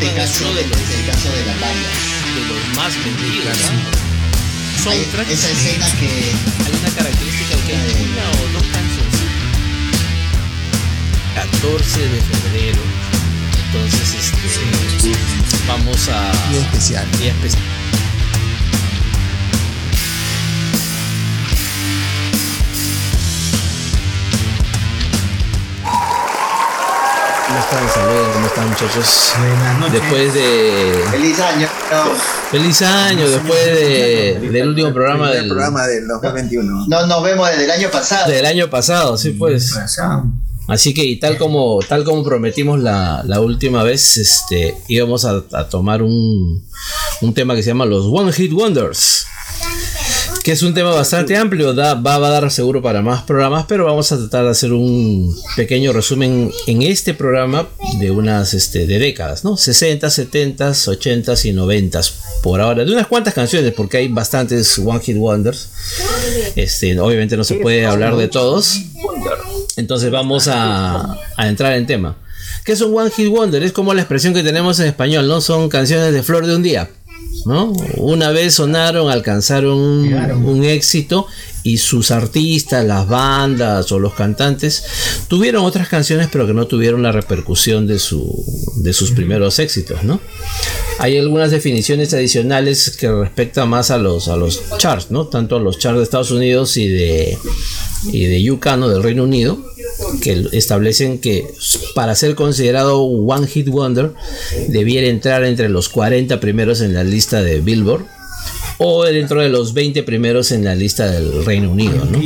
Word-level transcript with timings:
este 0.00 0.14
caso, 0.14 0.54
de 0.54 0.64
los, 0.66 0.78
este 0.78 1.10
caso 1.10 1.28
de 1.32 1.44
la 1.44 1.52
banda. 1.54 1.88
De 2.34 2.40
los 2.46 2.76
más 2.76 2.94
vendidos. 3.04 3.58
Soundtrack. 4.84 5.28
Esa 5.28 5.50
escena 5.50 5.86
que. 5.98 6.06
Hay 6.66 6.78
una 6.78 6.90
característica 6.90 7.56
que 7.66 7.76
hay 7.76 8.06
una 8.06 8.30
o 8.30 8.52
dos 8.52 8.62
canciones. 8.62 9.18
14 11.34 12.00
de 12.00 12.20
febrero. 12.20 12.82
Entonces, 13.66 14.14
este. 14.14 15.12
Vamos 15.66 16.08
a. 16.08 16.30
Día 16.48 16.60
especial. 16.60 17.06
Día 17.18 17.32
especial. 17.32 17.77
Están? 27.68 27.88
Saludos, 27.90 28.28
¿cómo 28.32 28.46
están 28.46 28.68
muchachos? 28.68 29.32
Buenas 29.38 29.78
noches. 29.78 30.00
Después 30.00 30.34
de... 30.34 31.04
Feliz 31.10 31.40
año. 31.40 31.68
Feliz 32.50 32.82
año, 32.82 33.28
después 33.28 33.66
de, 33.66 34.48
del 34.52 34.68
último 34.68 34.92
programa 34.92 35.30
del... 35.30 35.48
programa 35.48 35.86
del 35.86 36.08
2021. 36.08 36.86
No, 36.88 37.06
nos 37.06 37.22
vemos 37.22 37.48
desde 37.50 37.64
el 37.64 37.70
año 37.70 37.90
pasado. 37.90 38.30
Del 38.30 38.46
año 38.46 38.70
pasado, 38.70 39.16
sí 39.18 39.30
pues. 39.30 39.78
Así 40.66 40.92
que 40.92 41.02
y 41.02 41.18
tal 41.18 41.38
como 41.38 41.78
tal 41.80 42.04
como 42.04 42.22
prometimos 42.22 42.78
la, 42.78 43.22
la 43.24 43.40
última 43.40 43.82
vez, 43.82 44.18
este 44.18 44.76
íbamos 44.86 45.24
a, 45.24 45.42
a 45.52 45.64
tomar 45.68 46.02
un, 46.02 46.62
un 47.22 47.34
tema 47.34 47.54
que 47.54 47.62
se 47.62 47.70
llama 47.70 47.86
los 47.86 48.04
One 48.06 48.32
Hit 48.32 48.52
Wonders 48.52 49.27
que 50.48 50.52
es 50.52 50.62
un 50.62 50.72
tema 50.72 50.92
bastante 50.92 51.36
amplio, 51.36 51.74
da, 51.74 51.92
va, 51.92 52.16
va, 52.16 52.28
a 52.28 52.30
dar 52.30 52.50
seguro 52.50 52.80
para 52.80 53.02
más 53.02 53.22
programas, 53.24 53.66
pero 53.68 53.84
vamos 53.84 54.10
a 54.12 54.16
tratar 54.16 54.44
de 54.44 54.50
hacer 54.52 54.72
un 54.72 55.36
pequeño 55.56 55.92
resumen 55.92 56.50
en 56.66 56.80
este 56.80 57.12
programa 57.12 57.68
de 58.00 58.10
unas 58.10 58.54
este, 58.54 58.86
de 58.86 58.98
décadas, 58.98 59.44
¿no? 59.44 59.58
60, 59.58 60.08
70, 60.08 60.72
80 60.86 61.34
y 61.44 61.52
90 61.52 62.00
por 62.42 62.62
ahora, 62.62 62.86
de 62.86 62.92
unas 62.92 63.06
cuantas 63.08 63.34
canciones, 63.34 63.74
porque 63.74 63.98
hay 63.98 64.08
bastantes 64.08 64.78
One 64.78 65.00
Hit 65.00 65.18
Wonders. 65.18 65.68
Este, 66.56 66.98
obviamente 66.98 67.36
no 67.36 67.44
se 67.44 67.56
puede 67.56 67.84
hablar 67.84 68.16
de 68.16 68.28
todos. 68.28 68.80
Entonces 69.76 70.10
vamos 70.10 70.48
a, 70.48 71.14
a 71.36 71.46
entrar 71.46 71.74
en 71.74 71.86
tema. 71.86 72.16
¿Qué 72.64 72.72
es 72.72 72.80
un 72.80 72.96
One 72.96 73.10
Hit 73.10 73.28
Wonder? 73.28 73.62
Es 73.62 73.72
como 73.72 73.92
la 73.92 74.00
expresión 74.00 74.32
que 74.32 74.42
tenemos 74.42 74.80
en 74.80 74.86
español, 74.86 75.28
¿no? 75.28 75.42
Son 75.42 75.68
canciones 75.68 76.10
de 76.14 76.22
flor 76.22 76.46
de 76.46 76.56
un 76.56 76.62
día. 76.62 76.88
¿No? 77.48 77.72
Una 77.96 78.30
vez 78.30 78.54
sonaron, 78.54 79.10
alcanzaron 79.10 79.78
un, 79.78 80.14
un, 80.44 80.64
éxito 80.64 81.26
y 81.62 81.78
sus 81.78 82.10
artistas, 82.10 82.84
las 82.84 83.08
bandas 83.08 83.90
o 83.90 83.98
los 83.98 84.12
cantantes 84.12 84.84
tuvieron 85.28 85.64
otras 85.64 85.88
canciones 85.88 86.28
pero 86.30 86.46
que 86.46 86.52
no 86.52 86.66
tuvieron 86.66 87.02
la 87.02 87.10
repercusión 87.10 87.86
de, 87.86 87.98
su, 87.98 88.44
de 88.76 88.92
sus 88.92 89.12
primeros 89.12 89.58
éxitos, 89.58 90.04
¿no? 90.04 90.20
Hay 90.98 91.16
algunas 91.16 91.50
definiciones 91.50 92.12
adicionales 92.12 92.96
que 92.98 93.10
respectan 93.10 93.70
más 93.70 93.90
a 93.90 93.96
los, 93.96 94.28
a 94.28 94.36
los 94.36 94.60
charts, 94.76 95.10
¿no? 95.10 95.26
Tanto 95.28 95.56
a 95.56 95.60
los 95.60 95.78
charts 95.78 95.96
de 95.96 96.04
Estados 96.04 96.30
Unidos 96.30 96.76
y 96.76 96.88
de, 96.88 97.38
y 98.06 98.26
de 98.26 98.50
UK, 98.50 98.66
¿no? 98.76 98.88
Del 98.88 99.02
Reino 99.02 99.24
Unido, 99.24 99.58
que 100.22 100.46
establecen 100.52 101.18
que 101.18 101.46
para 101.94 102.14
ser 102.14 102.34
considerado 102.34 103.02
One 103.02 103.46
Hit 103.46 103.68
Wonder 103.68 104.12
debiera 104.68 105.08
entrar 105.08 105.44
entre 105.44 105.68
los 105.68 105.88
40 105.88 106.40
primeros 106.40 106.80
en 106.80 106.94
la 106.94 107.04
lista 107.04 107.42
de 107.42 107.60
Billboard 107.60 108.04
o 108.78 109.04
dentro 109.04 109.40
de 109.42 109.48
los 109.48 109.74
20 109.74 110.02
primeros 110.04 110.52
en 110.52 110.64
la 110.64 110.74
lista 110.74 111.10
del 111.10 111.44
Reino 111.44 111.70
Unido, 111.70 112.04
¿no? 112.04 112.22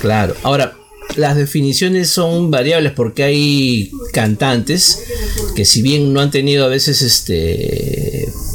Claro. 0.00 0.36
Ahora, 0.42 0.76
las 1.16 1.36
definiciones 1.36 2.10
son 2.10 2.50
variables 2.50 2.92
porque 2.92 3.24
hay 3.24 3.90
cantantes 4.12 5.02
que 5.56 5.64
si 5.64 5.80
bien 5.82 6.12
no 6.12 6.20
han 6.20 6.30
tenido 6.30 6.64
a 6.66 6.68
veces 6.68 7.00
este 7.02 8.07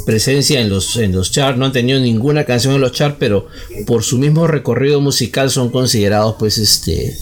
presencia 0.04 0.60
en 0.60 0.68
los 0.68 0.96
en 0.96 1.12
los 1.12 1.30
charts, 1.30 1.58
no 1.58 1.66
han 1.66 1.72
tenido 1.72 2.00
ninguna 2.00 2.44
canción 2.44 2.74
en 2.74 2.80
los 2.80 2.92
charts, 2.92 3.16
pero 3.18 3.48
por 3.86 4.02
su 4.02 4.18
mismo 4.18 4.46
recorrido 4.46 5.00
musical 5.00 5.50
son 5.50 5.70
considerados 5.70 6.36
pues 6.38 6.58
este 6.58 7.16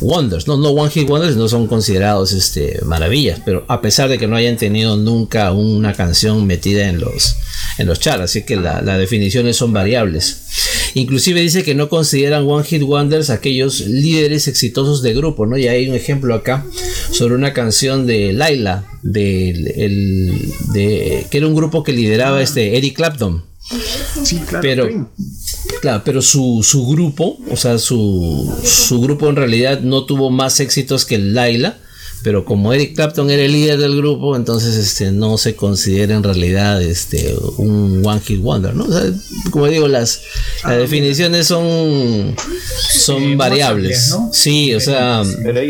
wonders, 0.00 0.46
no 0.46 0.56
no 0.56 0.70
one 0.70 0.90
hit 0.90 1.08
wonders, 1.08 1.36
no 1.36 1.48
son 1.48 1.66
considerados 1.66 2.32
este 2.32 2.80
maravillas, 2.84 3.40
pero 3.44 3.64
a 3.68 3.80
pesar 3.80 4.08
de 4.08 4.18
que 4.18 4.26
no 4.26 4.36
hayan 4.36 4.56
tenido 4.56 4.96
nunca 4.96 5.52
una 5.52 5.94
canción 5.94 6.46
metida 6.46 6.88
en 6.88 7.00
los 7.00 7.36
en 7.78 7.86
los 7.86 8.00
charts, 8.00 8.24
así 8.24 8.42
que 8.44 8.56
las 8.56 8.84
la 8.84 8.98
definiciones 8.98 9.56
son 9.56 9.72
variables. 9.72 10.42
Inclusive 10.94 11.40
dice 11.40 11.64
que 11.64 11.74
no 11.74 11.88
consideran 11.88 12.48
One 12.48 12.64
Hit 12.64 12.82
Wonders 12.82 13.30
aquellos 13.30 13.80
líderes 13.80 14.48
exitosos 14.48 15.02
de 15.02 15.14
grupo, 15.14 15.46
¿no? 15.46 15.56
Y 15.56 15.68
hay 15.68 15.88
un 15.88 15.94
ejemplo 15.94 16.34
acá 16.34 16.64
sobre 17.10 17.34
una 17.34 17.52
canción 17.52 18.06
de 18.06 18.32
Laila, 18.32 18.84
de, 19.02 19.50
el, 19.50 20.52
de, 20.72 21.26
que 21.30 21.38
era 21.38 21.46
un 21.46 21.54
grupo 21.54 21.82
que 21.82 21.92
lideraba 21.92 22.42
este 22.42 22.76
Eric 22.76 22.96
Clapton. 22.96 23.44
Sí, 24.22 24.38
claro. 24.46 24.62
Pero, 24.62 25.10
claro, 25.82 26.02
pero 26.04 26.22
su, 26.22 26.62
su 26.62 26.86
grupo, 26.86 27.38
o 27.50 27.56
sea, 27.56 27.78
su, 27.78 28.50
su 28.64 29.00
grupo 29.00 29.28
en 29.28 29.36
realidad 29.36 29.80
no 29.80 30.06
tuvo 30.06 30.30
más 30.30 30.60
éxitos 30.60 31.04
que 31.04 31.18
Laila 31.18 31.78
pero 32.22 32.44
como 32.44 32.72
Eric 32.72 32.94
Clapton 32.96 33.30
era 33.30 33.42
el 33.42 33.52
líder 33.52 33.78
del 33.78 33.96
grupo, 33.96 34.36
entonces 34.36 34.74
este 34.76 35.12
no 35.12 35.38
se 35.38 35.54
considera 35.56 36.14
en 36.16 36.22
realidad 36.22 36.82
este 36.82 37.34
un 37.58 38.02
one 38.04 38.20
hit 38.20 38.40
wonder, 38.40 38.74
¿no? 38.74 38.84
O 38.84 38.92
sea, 38.92 39.02
como 39.50 39.66
digo, 39.68 39.86
las, 39.88 40.20
las 40.64 40.72
Ah, 40.72 40.76
definiciones 40.76 41.46
son 41.46 42.34
son 42.90 43.36
variables. 43.36 44.08
¿no? 44.10 44.30
Sí, 44.32 44.74
o 44.74 44.80
sea, 44.80 45.22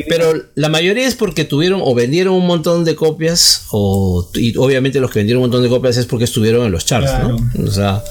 pero 0.09 0.33
la 0.55 0.69
mayoría 0.69 1.07
es 1.07 1.15
porque 1.15 1.45
tuvieron 1.45 1.81
o 1.85 1.95
vendieron 1.95 2.35
un 2.35 2.47
montón 2.47 2.85
de 2.85 2.95
copias 2.95 3.63
o 3.71 4.29
y 4.35 4.57
obviamente 4.57 5.01
los 5.01 5.11
que 5.11 5.21
vendieron 5.21 5.43
un 5.43 5.51
montón 5.51 5.63
de 5.63 5.69
copias 5.69 5.97
es 5.97 6.07
porque 6.07 6.25
estuvieron 6.25 6.65
en 6.67 6.73
los 6.73 6.85
charts, 6.87 7.11
¿no? 7.23 7.37
O 7.67 7.71
sea, 7.71 8.03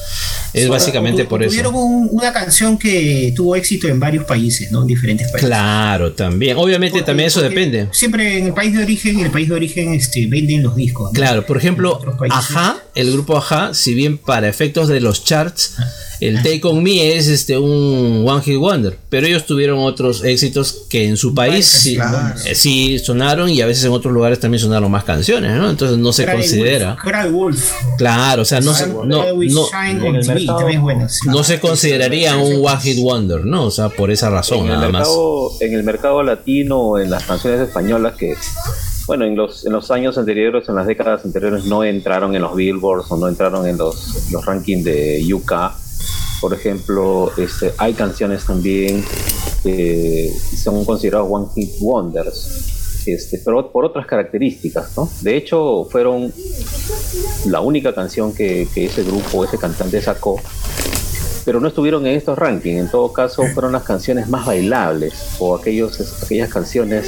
es 0.54 0.68
básicamente 0.70 1.26
por 1.26 1.42
eso. 1.44 1.50
Tuvieron 1.52 1.76
un- 1.76 2.10
una 2.12 2.32
canción 2.34 2.78
que 2.78 3.34
tuvo 3.36 3.56
éxito 3.56 3.88
en 3.88 4.00
varios 4.00 4.26
países, 4.26 4.72
¿no? 4.72 4.82
En 4.82 4.88
diferentes 4.88 5.28
países. 5.32 5.48
Claro, 5.48 6.14
también. 6.14 6.58
Obviamente 6.58 6.94
Porque- 7.00 7.06
también 7.06 7.28
eso 7.28 7.42
depende. 7.42 7.88
Siempre 7.92 8.27
en 8.28 8.48
el 8.48 8.54
país 8.54 8.74
de 8.74 8.84
origen, 8.84 9.20
en 9.20 9.26
el 9.26 9.32
país 9.32 9.50
de 9.50 9.56
origen 9.56 9.94
este, 9.94 10.28
venden 10.28 10.64
los 10.64 10.76
discos. 10.76 11.12
¿no? 11.12 11.14
Claro, 11.14 11.46
por 11.46 11.58
ejemplo. 11.58 12.00
Aja, 12.30 12.78
el 12.96 13.12
grupo 13.12 13.38
Aja, 13.38 13.74
si 13.74 13.94
bien 13.94 14.18
para 14.18 14.48
efectos 14.48 14.88
de 14.88 15.00
los 15.00 15.24
charts, 15.24 15.76
el 16.20 16.38
Take 16.42 16.62
On 16.64 16.82
Me 16.82 17.16
es 17.16 17.28
este 17.28 17.58
un 17.58 18.24
One 18.28 18.42
Hit 18.42 18.58
Wonder, 18.58 18.98
pero 19.10 19.28
ellos 19.28 19.46
tuvieron 19.46 19.80
otros 19.80 20.24
éxitos 20.24 20.86
que 20.90 21.06
en 21.08 21.18
su 21.18 21.34
país 21.36 21.66
sí, 21.66 21.96
claro. 21.96 22.36
eh, 22.46 22.56
sí 22.56 23.00
sonaron 23.00 23.50
y 23.50 23.62
a 23.62 23.66
veces 23.66 23.84
en 23.86 23.92
otros 23.92 24.14
lugares 24.14 24.40
también 24.40 24.60
sonaron 24.60 24.90
más 24.92 25.04
canciones, 25.04 25.52
¿no? 25.56 25.70
Entonces 25.70 25.98
no 25.98 26.12
se 26.14 26.26
Cry 26.26 26.34
considera. 26.34 26.98
Wolf, 27.04 27.16
Cry 27.22 27.32
Wolf. 27.32 27.72
Claro, 27.98 28.42
o 28.42 28.46
sea, 28.46 28.62
no, 28.62 28.74
se- 28.74 28.88
no, 28.88 29.06
no, 29.06 29.24
no 29.26 29.64
consideraría 31.60 32.38
un 32.38 32.66
One 32.66 32.82
Hit 32.82 33.00
Wonder, 33.00 33.46
¿no? 33.46 33.66
O 33.66 33.72
sea, 33.72 33.90
por 33.90 34.12
esa 34.12 34.30
razón 34.30 34.60
en 34.60 34.64
el, 34.66 34.70
nada 34.72 34.90
más. 34.90 35.02
mercado, 35.08 35.52
en 35.62 35.74
el 35.74 35.84
mercado 35.84 36.24
latino, 36.24 36.98
en 37.00 37.10
las 37.10 37.24
canciones 37.24 37.62
españolas 37.62 38.16
que, 38.16 38.36
bueno, 39.06 39.26
en 39.26 39.36
los, 39.36 39.66
en 39.66 39.74
los 39.74 39.92
años 39.92 40.18
anteriores, 40.18 40.68
en 40.70 40.76
las 40.76 40.88
décadas 40.88 41.24
anteriores, 41.26 41.66
no 41.66 41.84
entraron 41.84 42.36
en 42.36 42.42
los 42.42 42.56
billboards 42.56 43.06
o 43.12 43.18
no 43.18 43.28
entraron 43.28 43.68
en 43.68 43.78
los, 43.78 44.32
los 44.32 44.46
rankings 44.46 44.84
de 44.84 45.28
UK. 45.34 45.54
Por 46.40 46.54
ejemplo, 46.54 47.32
este, 47.38 47.74
hay 47.78 47.94
canciones 47.94 48.46
también 48.46 49.04
que 49.64 50.32
son 50.56 50.86
considerados 50.86 51.28
One 51.32 51.48
Hit 51.56 51.72
Wonders, 51.82 53.04
este, 53.06 53.40
pero 53.44 53.72
por 53.72 53.86
otras 53.86 54.06
características, 54.06 54.96
¿no? 54.96 55.10
De 55.22 55.36
hecho, 55.36 55.88
fueron 55.90 56.32
la 57.46 57.62
única 57.62 57.94
canción 57.94 58.34
que, 58.34 58.68
que 58.74 58.86
ese 58.86 59.04
grupo, 59.04 59.46
ese 59.46 59.58
cantante 59.58 60.02
sacó 60.02 60.40
pero 61.48 61.62
no 61.62 61.70
estuvieron 61.70 62.06
en 62.06 62.18
estos 62.18 62.38
rankings. 62.38 62.78
En 62.78 62.92
todo 62.92 63.14
caso, 63.14 63.42
fueron 63.54 63.72
las 63.72 63.84
canciones 63.84 64.28
más 64.28 64.46
bailables 64.46 65.14
o 65.40 65.56
aquellos, 65.56 65.98
aquellas 66.22 66.50
canciones 66.50 67.06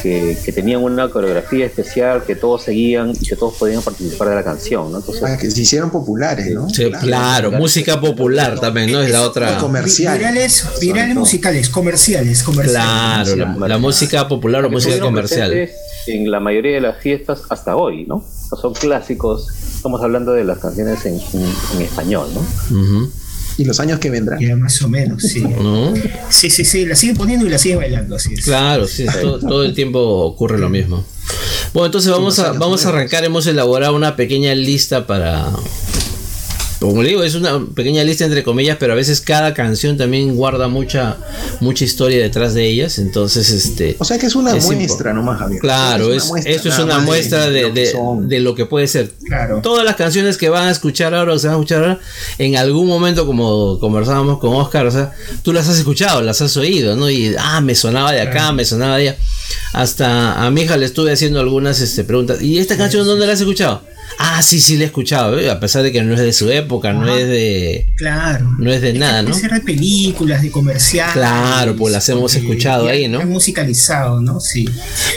que, 0.00 0.38
que 0.44 0.52
tenían 0.52 0.80
una 0.84 1.10
coreografía 1.10 1.66
especial, 1.66 2.22
que 2.22 2.36
todos 2.36 2.62
seguían 2.62 3.10
y 3.20 3.26
que 3.26 3.34
todos 3.34 3.54
podían 3.54 3.82
participar 3.82 4.28
de 4.28 4.36
la 4.36 4.44
canción. 4.44 4.92
¿no? 4.92 4.98
Entonces, 4.98 5.20
Para 5.22 5.36
que 5.36 5.50
se 5.50 5.60
hicieron 5.60 5.90
populares, 5.90 6.54
¿no? 6.54 6.68
Sí, 6.70 6.88
claro, 7.00 7.50
música 7.50 8.00
popular 8.00 8.60
también, 8.60 8.92
¿no? 8.92 9.02
Es 9.02 9.10
la 9.10 9.22
otra. 9.22 9.58
Comercial. 9.58 10.18
Virales, 10.18 10.64
virales 10.80 11.16
musicales, 11.16 11.68
comerciales, 11.68 12.44
comerciales. 12.44 13.34
Claro, 13.34 13.58
la, 13.58 13.68
la 13.68 13.78
música 13.78 14.28
popular 14.28 14.64
o 14.64 14.70
música 14.70 15.00
comercial. 15.00 15.68
En 16.06 16.30
la 16.30 16.38
mayoría 16.38 16.74
de 16.74 16.80
las 16.80 16.98
fiestas 17.02 17.40
hasta 17.48 17.74
hoy, 17.74 18.04
¿no? 18.06 18.22
Son 18.60 18.72
clásicos. 18.74 19.48
Estamos 19.74 20.00
hablando 20.00 20.32
de 20.32 20.44
las 20.44 20.58
canciones 20.58 21.04
en, 21.06 21.14
en- 21.14 21.52
en 21.74 21.82
español, 21.82 22.28
¿no? 22.34 22.40
Ujú. 22.78 23.10
Y 23.56 23.64
los 23.64 23.78
años 23.80 23.98
que 24.00 24.10
vendrán. 24.10 24.40
Ya 24.40 24.56
más 24.56 24.80
o 24.82 24.88
menos, 24.88 25.22
sí. 25.22 25.42
¿No? 25.42 25.94
Sí, 26.28 26.50
sí, 26.50 26.64
sí, 26.64 26.86
la 26.86 26.96
siguen 26.96 27.16
poniendo 27.16 27.46
y 27.46 27.50
la 27.50 27.58
siguen 27.58 27.78
bailando, 27.78 28.16
así 28.16 28.34
es. 28.34 28.44
Claro, 28.44 28.86
sí, 28.86 29.06
todo, 29.20 29.38
todo 29.38 29.64
el 29.64 29.74
tiempo 29.74 30.00
ocurre 30.00 30.58
lo 30.58 30.68
mismo. 30.68 31.04
Bueno, 31.72 31.86
entonces 31.86 32.10
vamos 32.10 32.38
a, 32.38 32.52
vamos 32.52 32.84
a 32.84 32.90
arrancar, 32.90 33.24
hemos 33.24 33.46
elaborado 33.46 33.94
una 33.94 34.16
pequeña 34.16 34.54
lista 34.54 35.06
para 35.06 35.50
como 36.86 37.02
le 37.02 37.10
digo, 37.10 37.22
es 37.22 37.34
una 37.34 37.64
pequeña 37.74 38.04
lista 38.04 38.24
entre 38.24 38.42
comillas, 38.42 38.76
pero 38.78 38.92
a 38.92 38.96
veces 38.96 39.20
cada 39.20 39.54
canción 39.54 39.96
también 39.96 40.34
guarda 40.36 40.68
mucha 40.68 41.16
mucha 41.60 41.84
historia 41.84 42.18
detrás 42.20 42.54
de 42.54 42.66
ellas, 42.66 42.98
entonces 42.98 43.50
este 43.50 43.96
O 43.98 44.04
sea 44.04 44.18
que 44.18 44.26
es 44.26 44.34
una 44.34 44.56
Es 44.56 44.64
muestra 44.66 45.12
nomás, 45.12 45.38
Javier. 45.38 45.60
Claro, 45.60 46.06
una 46.06 46.16
es, 46.16 46.26
muestra 46.26 46.52
esto 46.52 46.68
es 46.68 46.78
una 46.78 46.98
muestra 47.00 47.50
de, 47.50 47.62
lo 47.62 47.74
que 47.74 47.92
de- 48.26 48.40
lo 48.40 48.54
que 48.54 48.66
puede 48.66 48.86
ser. 48.86 49.12
Claro. 49.26 49.60
Todas 49.62 49.84
las 49.84 49.96
canciones 49.96 50.36
que 50.36 50.48
van 50.48 50.68
a 50.68 50.70
escuchar 50.70 51.14
ahora 51.14 51.32
o 51.34 51.38
se 51.38 51.46
van 51.46 51.56
a 51.56 51.58
escuchar 51.58 51.82
ahora, 51.82 52.00
en 52.38 52.56
algún 52.56 52.86
momento, 52.86 53.26
como 53.26 53.78
conversábamos 53.78 54.38
con 54.38 54.54
Oscar, 54.54 54.86
o 54.86 54.90
sea, 54.90 55.12
tú 55.42 55.52
las 55.52 55.68
has 55.68 55.78
escuchado, 55.78 56.22
las 56.22 56.40
has 56.40 56.56
oído, 56.56 56.96
¿no? 56.96 57.08
Y, 57.10 57.34
ah, 57.38 57.60
me 57.60 57.74
sonaba 57.74 58.12
de 58.12 58.20
acá, 58.20 58.52
me 58.52 58.64
sonaba 58.64 58.96
de 58.96 59.08
allá. 59.10 59.18
Hasta 59.72 60.44
a 60.44 60.50
mi 60.50 60.62
hija 60.62 60.76
le 60.76 60.86
estuve 60.86 61.12
haciendo 61.12 61.40
algunas 61.40 61.80
este, 61.80 62.04
preguntas. 62.04 62.40
¿Y 62.42 62.58
esta 62.58 62.76
canción 62.76 63.06
dónde 63.06 63.26
la 63.26 63.32
has 63.32 63.40
escuchado? 63.40 63.82
Ah, 64.18 64.42
sí, 64.42 64.60
sí, 64.60 64.76
la 64.76 64.84
he 64.84 64.86
escuchado, 64.86 65.38
¿eh? 65.38 65.50
a 65.50 65.60
pesar 65.60 65.82
de 65.82 65.92
que 65.92 66.02
no 66.02 66.14
es 66.14 66.20
de 66.20 66.32
su 66.32 66.50
época, 66.50 66.92
no 66.92 67.14
es 67.14 67.26
de. 67.26 67.86
Claro. 67.96 68.54
No 68.58 68.72
es 68.72 68.80
de 68.80 68.92
nada, 68.94 69.22
¿no? 69.22 69.34
Ser 69.34 69.50
de 69.52 69.60
películas, 69.60 70.42
de 70.42 70.50
comerciales. 70.50 71.12
Claro, 71.14 71.76
pues 71.76 71.92
las 71.92 72.08
hemos 72.08 72.34
escuchado 72.34 72.88
ahí, 72.88 73.08
¿no? 73.08 73.24
musicalizado, 73.26 74.20
¿no? 74.20 74.40
Sí. 74.40 74.64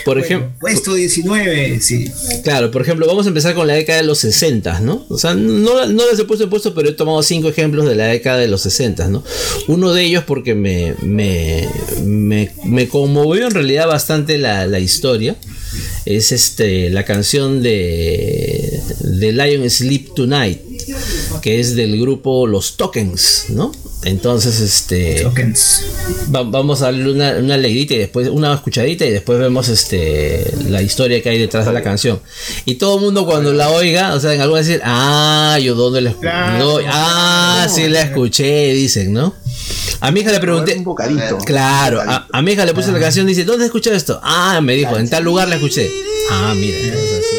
Por 0.06 0.16
Bueno, 0.18 0.26
ejemplo. 0.26 0.52
Puesto 0.60 0.94
19, 0.94 1.80
sí. 1.82 2.12
Claro, 2.44 2.72
por 2.72 2.82
ejemplo, 2.82 3.06
vamos 3.08 3.26
a 3.26 3.30
empezar 3.30 3.54
con 3.54 3.68
la 3.68 3.74
década 3.74 4.00
de 4.00 4.06
los 4.06 4.20
60, 4.20 4.80
¿no? 4.82 5.06
O 5.10 5.18
sea, 5.18 5.34
no, 5.34 5.86
no 5.86 6.10
las 6.10 6.20
he 6.20 6.26
puesto 6.26 6.44
en 6.46 6.50
puesto, 6.50 6.74
pero 6.74 6.90
he 6.90 6.94
tomado 6.94 7.22
cinco 7.24 7.50
ejemplos 7.50 7.88
de 7.88 7.96
la 7.96 8.06
década 8.06 8.38
de 8.38 8.48
los 8.48 8.62
60, 8.62 9.08
¿no? 9.10 9.24
Uno 9.68 9.94
de 9.94 10.04
ellos 10.04 10.24
porque 10.26 10.56
me, 10.56 10.96
me, 11.02 11.68
me, 12.04 12.52
me 12.66 12.88
conmovió 12.88 13.46
en 13.48 13.52
realidad 13.52 13.88
bastante 13.88 14.38
la, 14.38 14.66
la 14.68 14.80
historia. 14.80 15.36
Es 16.10 16.32
este 16.32 16.90
la 16.90 17.04
canción 17.04 17.62
de, 17.62 18.80
de 19.00 19.32
Lion 19.34 19.70
Sleep 19.70 20.14
Tonight, 20.16 20.60
que 21.42 21.60
es 21.60 21.76
del 21.76 22.00
grupo 22.00 22.48
Los 22.48 22.78
Tokens, 22.78 23.46
¿no? 23.50 23.74
Entonces, 24.04 24.62
este. 24.62 25.22
Tokens. 25.24 25.82
Va- 26.34 26.44
vamos 26.44 26.82
a 26.82 26.86
darle 26.86 27.12
una, 27.12 27.32
una 27.38 27.58
leidita 27.58 27.96
y 27.96 27.98
después 27.98 28.30
una 28.30 28.54
escuchadita 28.54 29.06
y 29.06 29.10
después 29.12 29.38
vemos 29.40 29.68
este 29.68 30.46
la 30.70 30.82
historia 30.82 31.22
que 31.22 31.30
hay 31.30 31.40
detrás 31.40 31.66
de 31.66 31.74
la 31.74 31.82
canción. 31.84 32.22
Y 32.64 32.76
todo 32.76 32.98
el 32.98 33.04
mundo 33.04 33.26
cuando 33.26 33.52
la 33.52 33.70
oiga, 33.72 34.14
o 34.14 34.20
sea, 34.20 34.34
en 34.34 34.40
alguna 34.40 34.62
decir, 34.62 34.80
ah, 34.86 35.58
yo 35.62 35.76
dónde 35.76 36.00
la 36.02 36.12
escuché. 36.12 36.30
Ah, 36.90 37.68
sí 37.70 37.88
la 37.90 38.04
escuché, 38.04 38.72
dicen, 38.74 39.12
¿no? 39.12 39.34
A 40.00 40.12
mi 40.12 40.20
hija 40.22 40.32
le 40.32 40.40
pregunté, 40.40 40.76
un 40.78 40.84
bocadito. 40.84 41.38
claro, 41.40 41.98
Un 42.02 42.10
a, 42.10 42.12
bocadito. 42.20 42.38
a 42.38 42.42
mi 42.42 42.52
hija 42.52 42.66
le 42.66 42.74
puse 42.74 42.92
la 42.92 43.00
canción, 43.00 43.26
dice, 43.26 43.44
¿dónde 43.44 43.66
escuchado 43.66 43.96
esto? 43.96 44.20
Ah, 44.24 44.62
me 44.62 44.74
dijo, 44.76 44.96
en 44.98 45.10
tal 45.10 45.24
lugar 45.24 45.48
la 45.48 45.56
escuché. 45.56 45.90
Ah, 46.32 46.54
mira, 46.56 46.78
es 46.78 47.14
así. 47.14 47.36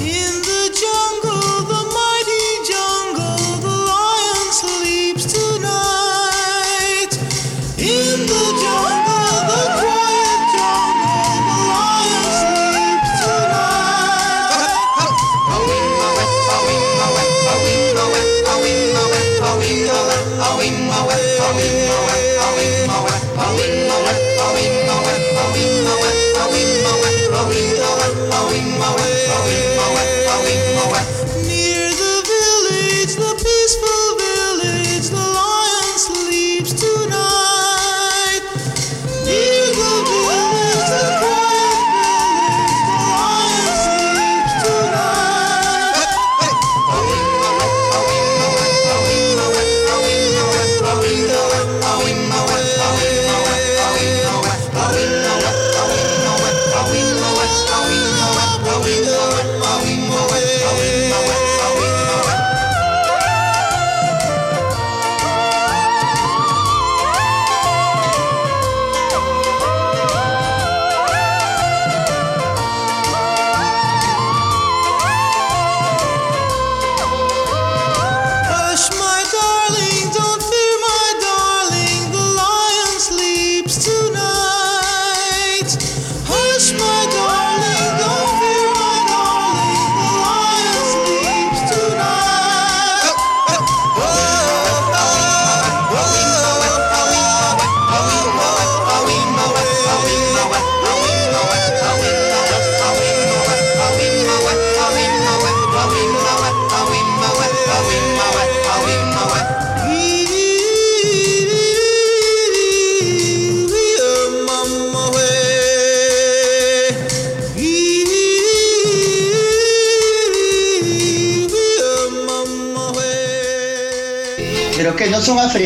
In 0.00 0.32
the 0.42 0.62
jungle, 0.82 1.64
the 1.70 1.82
mighty 1.98 2.46
jungle, 2.70 3.60
the 3.62 3.76
lion 3.90 4.52
sleeps 4.52 5.13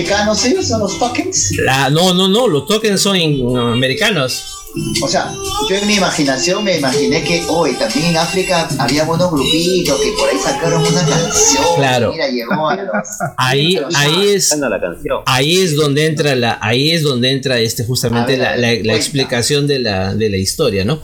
africanos 0.01 0.45
ellos? 0.45 0.67
¿Son 0.69 0.81
los 0.81 0.99
tokens? 0.99 1.53
La- 1.65 1.91
no, 1.91 2.15
no, 2.15 2.29
no, 2.29 2.47
los 2.49 2.67
tokens 2.67 3.01
son 3.01 3.17
in- 3.17 3.57
americanos. 3.57 4.55
O 5.03 5.09
sea, 5.09 5.35
yo 5.69 5.77
en 5.77 5.87
mi 5.87 5.95
imaginación 5.95 6.63
me 6.63 6.77
imaginé 6.77 7.25
que 7.25 7.43
hoy 7.49 7.73
también 7.75 8.07
en 8.11 8.17
África 8.19 8.69
había 8.79 9.05
buenos 9.05 9.31
grupitos 9.33 9.99
que 9.99 10.13
por 10.13 10.29
ahí 10.29 10.37
sacaron 10.39 10.83
una 10.87 11.01
canción. 11.07 11.65
Claro. 11.77 12.13
Mira, 12.13 12.29
llegó 12.29 12.69
a 12.69 12.77
los. 12.77 12.87
Ahí, 13.39 13.81
ahí 13.97 14.29
es, 14.29 14.55
la 14.57 14.79
canción. 14.81 15.23
ahí 15.27 15.59
es 15.63 15.75
donde 15.75 16.07
entra 16.07 16.35
la, 16.37 16.59
ahí 16.61 16.91
es 16.91 17.03
donde 17.03 17.33
entra 17.33 17.59
este 17.59 17.85
justamente 17.85 18.37
ver, 18.37 18.85
la, 18.85 18.95
explicación 18.95 19.67
de 19.67 19.79
la, 19.81 20.15
de 20.15 20.29
la 20.29 20.37
historia, 20.37 20.85
¿no? 20.85 21.01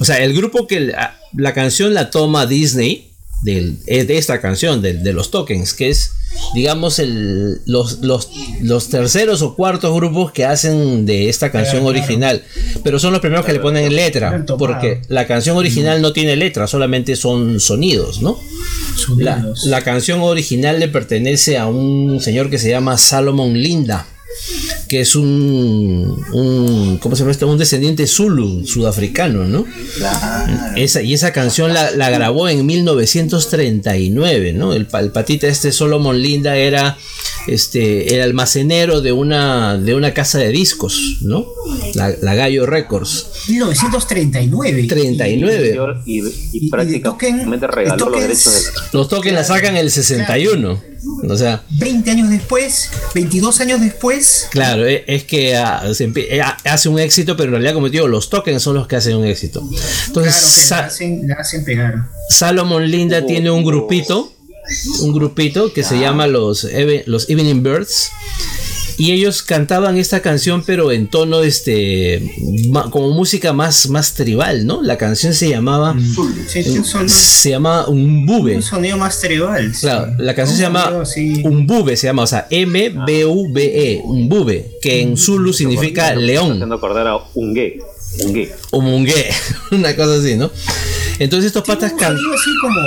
O 0.00 0.04
sea, 0.04 0.18
el 0.22 0.34
grupo 0.34 0.66
que 0.66 0.80
la, 0.80 1.18
la 1.34 1.54
canción 1.54 1.94
la 1.94 2.10
toma 2.10 2.46
Disney 2.46 3.10
del, 3.42 3.78
es 3.86 4.06
de 4.06 4.18
esta 4.18 4.40
canción, 4.40 4.82
del- 4.82 5.02
de, 5.02 5.12
los 5.14 5.30
tokens, 5.30 5.72
que 5.74 5.88
es, 5.88 6.12
digamos, 6.54 6.98
el, 6.98 7.60
los, 7.66 8.00
los, 8.00 8.30
los 8.60 8.88
terceros 8.88 9.42
o 9.42 9.54
cuartos 9.54 9.94
grupos 9.94 10.32
que 10.32 10.44
hacen 10.44 11.06
de 11.06 11.28
esta 11.28 11.50
canción 11.50 11.82
Claro, 11.82 11.90
claro. 11.92 12.04
original. 12.06 12.42
Pero 12.84 12.98
son 12.98 13.12
los 13.12 13.20
primeros 13.20 13.44
que 13.46 13.52
le 13.52 13.60
ponen 13.60 13.94
letra, 13.94 14.44
porque 14.58 15.02
la 15.08 15.26
canción 15.26 15.56
original 15.56 16.00
no 16.02 16.12
tiene 16.12 16.36
letra, 16.36 16.66
solamente 16.66 17.16
son 17.16 17.60
sonidos, 17.60 18.22
¿no? 18.22 18.38
La, 19.18 19.36
Sonidos. 19.36 19.64
la 19.66 19.82
canción 19.82 20.20
original 20.20 20.80
le 20.80 20.88
pertenece 20.88 21.58
a 21.58 21.66
un 21.66 22.20
señor 22.20 22.50
que 22.50 22.58
se 22.58 22.70
llama 22.70 22.96
Salomon 22.96 23.52
Linda. 23.54 24.06
Que 24.88 25.00
es 25.00 25.16
un, 25.16 26.24
un 26.32 26.98
¿cómo 26.98 27.16
se 27.16 27.20
llama 27.20 27.32
esto? 27.32 27.48
Un 27.48 27.58
descendiente 27.58 28.06
zulu, 28.06 28.66
sudafricano, 28.66 29.44
¿no? 29.44 29.64
Claro. 29.96 30.52
Esa, 30.76 31.02
y 31.02 31.14
esa 31.14 31.32
canción 31.32 31.72
la, 31.74 31.90
la 31.90 32.10
grabó 32.10 32.48
en 32.48 32.64
1939, 32.66 34.52
¿no? 34.52 34.72
El, 34.72 34.86
el 34.92 35.10
patita 35.10 35.46
este 35.48 35.72
Solomon 35.72 36.20
Linda 36.20 36.56
era 36.56 36.96
este 37.46 38.14
el 38.14 38.22
almacenero 38.22 39.00
de 39.00 39.12
una 39.12 39.76
de 39.78 39.94
una 39.94 40.12
casa 40.14 40.38
de 40.38 40.50
discos, 40.50 41.18
¿no? 41.22 41.46
La, 41.94 42.14
la 42.20 42.34
Gallo 42.34 42.66
Records. 42.66 43.26
1939. 43.48 44.86
39. 44.88 46.02
Y, 46.06 46.20
y 46.20 46.32
y 46.52 46.68
prácticamente 46.70 47.08
Token- 47.66 47.70
regaló 47.70 48.06
los 48.10 48.18
Tokens- 48.18 48.20
derechos 48.22 48.54
de 48.54 48.60
la 48.72 48.88
Los 48.92 49.08
toques 49.08 49.32
la 49.32 49.44
sacan 49.44 49.76
el 49.76 49.90
61. 49.90 50.80
O 51.28 51.36
sea, 51.36 51.62
20 51.70 52.10
años 52.10 52.30
después, 52.30 52.90
22 53.14 53.60
años 53.60 53.80
después. 53.80 54.48
Claro, 54.50 54.86
e- 54.86 55.04
es 55.06 55.24
que 55.24 55.56
ah, 55.56 55.82
eh, 55.86 56.40
ah, 56.42 56.56
hace 56.64 56.88
un 56.88 56.98
éxito, 56.98 57.36
pero 57.36 57.48
en 57.48 57.52
realidad, 57.52 57.74
como 57.74 57.86
te 57.86 57.92
digo, 57.92 58.08
los 58.08 58.28
tokens 58.28 58.62
son 58.62 58.74
los 58.74 58.86
que 58.86 58.96
hacen 58.96 59.16
un 59.16 59.24
éxito. 59.24 59.60
Entonces, 60.06 60.34
Claro, 60.34 60.46
que 60.54 60.70
la 60.70 60.86
hacen, 60.86 61.28
la 61.28 61.34
hacen 61.36 61.64
pegar. 61.64 61.94
Salomon 62.28 62.90
Linda 62.90 63.24
tiene 63.24 63.50
un 63.50 63.64
grupito, 63.64 64.32
un 65.00 65.12
grupito 65.12 65.72
que 65.72 65.82
se 65.84 65.98
llama 65.98 66.26
los, 66.26 66.66
los 67.06 67.30
Evening 67.30 67.62
Birds. 67.62 68.10
Y 68.98 69.12
ellos 69.12 69.42
cantaban 69.42 69.98
esta 69.98 70.20
canción, 70.20 70.62
pero 70.64 70.90
en 70.92 71.06
tono 71.08 71.42
este 71.42 72.22
ma- 72.70 72.90
como 72.90 73.10
música 73.10 73.52
más, 73.52 73.88
más 73.90 74.14
tribal, 74.14 74.66
¿no? 74.66 74.82
La 74.82 74.96
canción 74.96 75.34
se 75.34 75.48
llamaba 75.50 75.94
Sí, 76.48 76.62
sí, 76.62 76.70
un, 76.78 76.84
sonido, 76.84 77.08
se 77.14 77.50
llama 77.50 77.86
un 77.88 78.24
bube. 78.24 78.56
un 78.56 78.62
sonido 78.62 78.96
más 78.96 79.20
tribal. 79.20 79.74
sí. 79.74 79.82
Claro, 79.82 80.12
la 80.18 80.34
canción 80.34 80.54
Un 80.54 80.56
se 80.56 80.62
llama 80.62 80.82
sonido 80.84 81.00
así. 81.02 81.42
Umbube, 81.44 81.96
se 81.96 82.06
llama, 82.06 82.22
o 82.22 82.26
sea, 82.26 82.46
M-B-U-B-E, 82.50 84.00
Umbube, 84.04 84.70
que 84.80 85.02
en 85.02 85.16
Zulu 85.16 85.52
significa 85.52 86.14
león, 86.14 86.52
haciendo 86.52 86.74
acordar 86.76 87.06
a 87.06 87.18
un 87.34 87.54
gay. 87.54 87.78
Un 88.24 88.32
gay. 88.32 88.50
o 88.70 88.80
mungue, 88.80 89.26
una 89.72 89.94
cosa 89.96 90.14
así, 90.18 90.36
¿no? 90.36 90.50
Entonces 91.18 91.46
estos 91.48 91.64
patas 91.64 91.92
un 91.92 91.98
can- 91.98 92.16
sonido 92.16 92.32
así 92.34 92.50
como. 92.60 92.80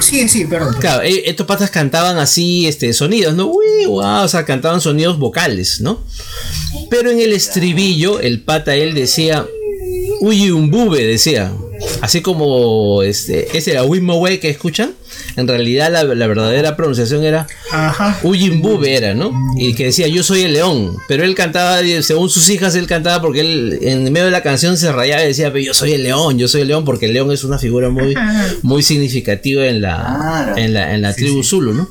Sí, 0.00 0.28
sí, 0.28 0.44
perdón. 0.46 0.74
Claro, 0.80 1.02
eh, 1.02 1.22
estos 1.26 1.46
patas 1.46 1.70
cantaban 1.70 2.18
así, 2.18 2.66
este, 2.66 2.92
sonidos, 2.92 3.34
¿no? 3.34 3.46
Uy, 3.46 3.84
guau, 3.86 4.24
o 4.24 4.28
sea, 4.28 4.44
cantaban 4.44 4.80
sonidos 4.80 5.18
vocales, 5.18 5.80
¿no? 5.80 6.00
Pero 6.90 7.10
en 7.10 7.20
el 7.20 7.32
estribillo, 7.32 8.18
el 8.20 8.40
pata 8.40 8.74
él 8.74 8.94
decía, 8.94 9.46
uy, 10.20 10.50
un 10.50 10.70
bube, 10.70 11.04
decía. 11.04 11.52
Así 12.00 12.20
como 12.20 13.02
este, 13.02 13.56
ese 13.56 13.72
era 13.72 13.82
que 14.40 14.50
escuchan. 14.50 14.92
En 15.36 15.46
realidad 15.46 15.90
la, 15.92 16.04
la 16.04 16.26
verdadera 16.26 16.74
pronunciación 16.76 17.22
era 17.24 17.46
Ajá. 17.70 18.18
Uyimbube 18.22 18.94
era, 18.96 19.14
¿no? 19.14 19.32
Y 19.56 19.74
que 19.74 19.86
decía 19.86 20.08
yo 20.08 20.22
soy 20.22 20.42
el 20.42 20.52
león. 20.54 20.96
Pero 21.06 21.24
él 21.24 21.34
cantaba, 21.34 21.78
según 22.02 22.30
sus 22.30 22.48
hijas, 22.48 22.74
él 22.74 22.86
cantaba 22.86 23.20
porque 23.20 23.40
él 23.40 23.78
en 23.82 24.04
medio 24.12 24.24
de 24.26 24.30
la 24.32 24.42
canción 24.42 24.76
se 24.76 24.90
rayaba 24.90 25.22
y 25.24 25.28
decía, 25.28 25.52
yo 25.56 25.74
soy 25.74 25.92
el 25.92 26.02
león, 26.02 26.38
yo 26.38 26.48
soy 26.48 26.62
el 26.62 26.68
león, 26.68 26.84
porque 26.84 27.06
el 27.06 27.12
león 27.12 27.30
es 27.30 27.44
una 27.44 27.58
figura 27.58 27.88
muy, 27.90 28.14
muy 28.62 28.82
significativa 28.82 29.66
en 29.66 29.82
la, 29.82 29.96
Claro. 29.96 30.56
en 30.56 30.72
la, 30.74 30.94
en 30.94 31.02
la 31.02 31.14
tribu 31.14 31.42
Zulu, 31.42 31.74
¿no? 31.74 31.88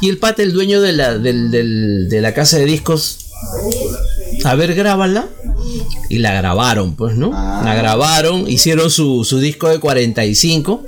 Y 0.00 0.08
el 0.08 0.18
pata, 0.18 0.42
el 0.42 0.52
dueño 0.52 0.80
de 0.80 0.92
la, 0.92 1.16
del- 1.18 1.50
del- 1.50 2.08
de 2.08 2.20
la 2.20 2.34
casa 2.34 2.58
de 2.58 2.64
discos, 2.66 3.18
a 4.44 4.54
ver, 4.56 4.74
grábala. 4.74 5.26
Y 6.10 6.18
la 6.18 6.32
grabaron, 6.34 6.94
pues, 6.94 7.16
¿no? 7.16 7.30
Ah. 7.34 7.62
La 7.64 7.74
grabaron, 7.74 8.48
hicieron 8.48 8.90
su, 8.90 9.24
su 9.24 9.38
disco 9.40 9.68
de 9.68 9.78
45 9.80 10.84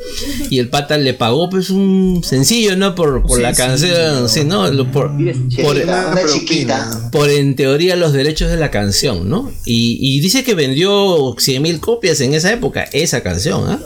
y 0.50 0.58
el 0.58 0.68
pata 0.68 0.98
le 0.98 1.14
pagó, 1.14 1.48
pues, 1.48 1.70
un 1.70 2.20
sencillo, 2.24 2.76
¿no? 2.76 2.94
Por, 2.94 3.22
por 3.22 3.40
la 3.40 3.52
canción, 3.54 4.28
sí, 4.28 4.44
¿no? 4.44 4.70
Lo- 4.70 4.90
Por, 4.92 5.12
por, 5.12 5.18
Chiquita, 5.48 5.82
una 5.82 6.10
propina. 6.12 6.32
chiquita. 6.32 7.08
por, 7.10 7.30
en 7.30 7.56
teoría 7.56 7.96
los 7.96 8.12
derechos 8.12 8.50
de 8.50 8.56
la 8.56 8.70
canción, 8.70 9.28
¿no? 9.28 9.50
Y, 9.64 9.98
y 10.00 10.20
dice 10.20 10.44
que 10.44 10.54
vendió 10.54 11.34
100 11.38 11.62
mil 11.62 11.80
copias 11.80 12.20
en 12.20 12.34
esa 12.34 12.52
época, 12.52 12.84
esa 12.92 13.22
canción, 13.22 13.64
¿ah? 13.68 13.80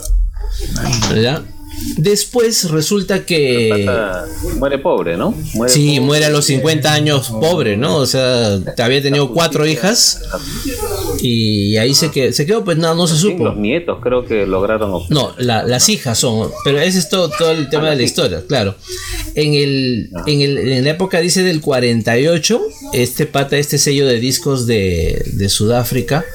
¿Verdad? 1.09 1.43
Después 1.97 2.69
resulta 2.71 3.25
que... 3.25 3.87
Muere 4.57 4.77
pobre, 4.79 5.17
¿no? 5.17 5.33
Muere 5.53 5.73
Sí, 5.73 5.87
pobre. 5.95 5.99
muere 6.01 6.25
a 6.25 6.29
los 6.29 6.45
50 6.45 6.93
años 6.93 7.29
pobre, 7.29 7.77
¿no? 7.77 7.95
O 7.97 8.05
sea, 8.05 8.59
había 8.79 9.01
tenido 9.01 9.33
cuatro 9.33 9.65
hijas 9.67 10.21
y 11.21 11.77
ahí 11.77 11.93
se 11.93 12.09
quedó, 12.11 12.33
se 12.33 12.45
quedó 12.45 12.63
pues 12.63 12.77
no, 12.77 12.93
no 12.95 13.07
se 13.07 13.17
supo. 13.17 13.43
Los 13.43 13.57
nietos 13.57 13.99
creo 14.01 14.25
que 14.25 14.45
lograron. 14.47 14.91
obtener. 14.93 15.23
No, 15.23 15.33
la- 15.37 15.63
las 15.63 15.89
hijas 15.89 16.17
son, 16.17 16.49
pero 16.63 16.79
ese 16.79 16.99
es 16.99 17.09
todo, 17.09 17.29
todo 17.29 17.51
el 17.51 17.69
tema 17.69 17.89
de 17.89 17.95
la 17.97 18.03
historia, 18.03 18.43
claro. 18.47 18.75
En 19.35 19.53
el, 19.53 20.09
en 20.27 20.41
el, 20.41 20.57
en 20.57 20.83
la 20.83 20.89
época 20.91 21.19
dice 21.21 21.43
del 21.43 21.61
48, 21.61 22.61
este 22.93 23.25
pata, 23.25 23.57
este 23.57 23.77
sello 23.77 24.05
de 24.07 24.19
discos 24.19 24.65
de, 24.67 25.23
de 25.33 25.49
Sudáfrica, 25.49 26.25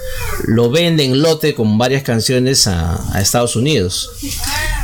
lo 0.46 0.70
vende 0.70 1.04
en 1.04 1.20
lote 1.20 1.54
con 1.54 1.76
varias 1.78 2.02
canciones 2.02 2.66
a, 2.66 3.14
a 3.14 3.20
Estados 3.20 3.56
Unidos. 3.56 4.10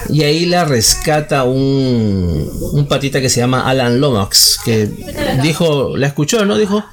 Y 0.09 0.23
ahí 0.23 0.47
la 0.47 0.65
rescata 0.65 1.45
un, 1.45 2.51
un 2.73 2.87
patita 2.87 3.21
que 3.21 3.29
se 3.29 3.41
llama 3.41 3.69
Alan 3.69 4.01
Lomax, 4.01 4.59
que 4.65 4.89
dijo, 5.43 5.97
la 5.97 6.07
escuchó, 6.09 6.45
¿no? 6.45 6.57
Dijo, 6.59 6.85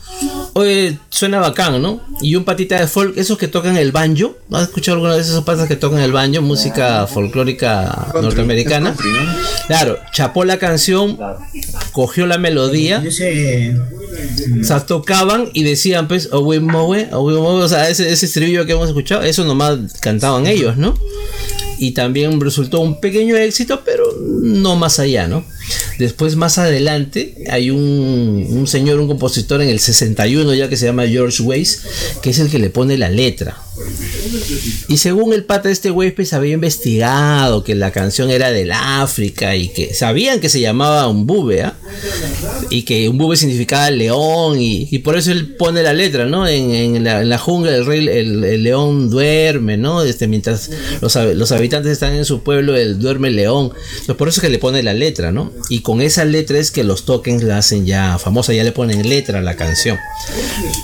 oye, 0.54 0.98
suena 1.10 1.40
bacán, 1.40 1.82
¿no? 1.82 2.02
Y 2.22 2.36
un 2.36 2.44
patita 2.44 2.80
de 2.80 2.88
folk, 2.88 3.18
esos 3.18 3.38
que 3.38 3.48
tocan 3.48 3.78
el 3.78 3.92
banjo, 3.92 4.38
¿no 4.50 4.58
has 4.58 4.64
escuchado 4.64 4.96
alguna 4.96 5.16
vez 5.16 5.28
esos 5.28 5.44
patas 5.44 5.68
que 5.68 5.76
tocan 5.76 6.00
el 6.00 6.12
banjo, 6.12 6.42
música 6.42 7.08
folclórica 7.08 8.08
norteamericana? 8.22 8.96
country, 8.96 9.12
¿no? 9.12 9.34
Claro, 9.68 9.98
chapó 10.14 10.46
la 10.46 10.58
canción, 10.58 11.18
cogió 11.92 12.26
la 12.28 12.38
melodía, 12.38 13.02
Yo 13.04 13.12
sé. 13.12 13.76
o 14.60 14.64
sea, 14.64 14.86
tocaban 14.86 15.50
y 15.54 15.64
decían, 15.64 16.08
pues, 16.08 16.30
Owe 16.32 16.60
Mowe, 16.60 17.08
Owe 17.12 17.34
Mowe", 17.34 17.64
o 17.64 17.70
sea, 17.70 17.90
ese, 17.90 18.10
ese 18.12 18.26
estribillo 18.26 18.66
que 18.66 18.74
hemos 18.74 18.88
escuchado, 18.88 19.24
eso 19.24 19.44
nomás 19.46 19.78
cantaban 20.00 20.48
ellos, 20.48 20.78
¿no? 20.78 20.96
Y 21.82 21.92
también 21.92 22.40
resultó 22.42 22.82
un 22.82 23.00
pequeño 23.00 23.38
éxito, 23.38 23.82
pero 23.86 24.06
no 24.42 24.76
más 24.76 25.00
allá, 25.00 25.28
¿no? 25.28 25.46
Después, 25.98 26.36
más 26.36 26.58
adelante, 26.58 27.36
hay 27.50 27.72
un, 27.72 28.48
un 28.50 28.68
señor, 28.68 29.00
un 29.00 29.08
compositor 29.08 29.62
en 29.62 29.70
el 29.70 29.80
61 29.80 30.54
ya 30.54 30.68
que 30.70 30.78
se 30.78 30.86
llama 30.86 31.08
George 31.08 31.42
Weiss, 31.42 31.82
que 32.22 32.32
es 32.32 32.40
el 32.40 32.50
que 32.50 32.60
le 32.60 32.70
pone 32.70 32.98
la 32.98 33.10
letra. 33.10 33.58
Y 34.88 34.98
según 34.98 35.34
el 35.34 35.46
pata 35.46 35.70
de 35.70 35.74
este 35.74 35.90
güey, 35.90 36.12
pues 36.12 36.34
había 36.34 36.54
investigado 36.54 37.64
que 37.64 37.76
la 37.76 37.92
canción 37.92 38.30
era 38.30 38.52
del 38.52 38.72
África 38.72 39.56
y 39.56 39.70
que 39.70 39.94
sabían 39.94 40.40
que 40.40 40.50
se 40.50 40.60
llamaba 40.60 41.08
Umbube, 41.08 41.64
¿ah? 41.64 41.69
Y 42.70 42.84
que 42.84 43.10
Umbube 43.10 43.36
significaba 43.36 43.90
león 43.90 44.58
y, 44.60 45.00
por 45.00 45.18
eso 45.18 45.32
él 45.32 45.56
pone 45.56 45.82
la 45.84 45.94
letra, 45.94 46.26
¿no? 46.26 46.48
En, 46.48 46.96
en 46.96 47.04
la, 47.04 47.38
jungla 47.38 47.76
el 47.76 47.86
rey, 47.86 48.08
el, 48.08 48.64
león 48.64 49.10
duerme, 49.10 49.78
¿no? 49.78 50.04
Este, 50.04 50.28
mientras 50.28 50.70
los, 51.02 51.16
los 51.16 51.52
habitantes 51.52 51.92
están 51.92 52.16
en 52.16 52.26
su 52.26 52.44
pueblo, 52.44 52.76
el 52.76 53.00
duerme 53.00 53.30
el 53.30 53.36
león. 53.36 53.72
Entonces, 53.92 54.16
por 54.16 54.28
eso 54.28 54.40
es 54.40 54.42
que 54.42 54.50
le 54.50 54.60
pone 54.60 54.84
la 54.84 54.94
letra, 54.94 55.32
¿no? 55.32 55.52
Y 55.70 55.82
con 55.82 56.02
esa 56.02 56.26
letra 56.26 56.60
es 56.60 56.72
que 56.72 56.84
los 56.84 57.06
tokens 57.06 57.44
la 57.44 57.58
hacen 57.58 57.86
ya 57.86 58.18
famosa, 58.18 58.54
ya 58.54 58.64
le 58.64 58.72
ponen 58.72 59.08
letra 59.08 59.40
a 59.40 59.42
la 59.42 59.56
canción. 59.56 59.98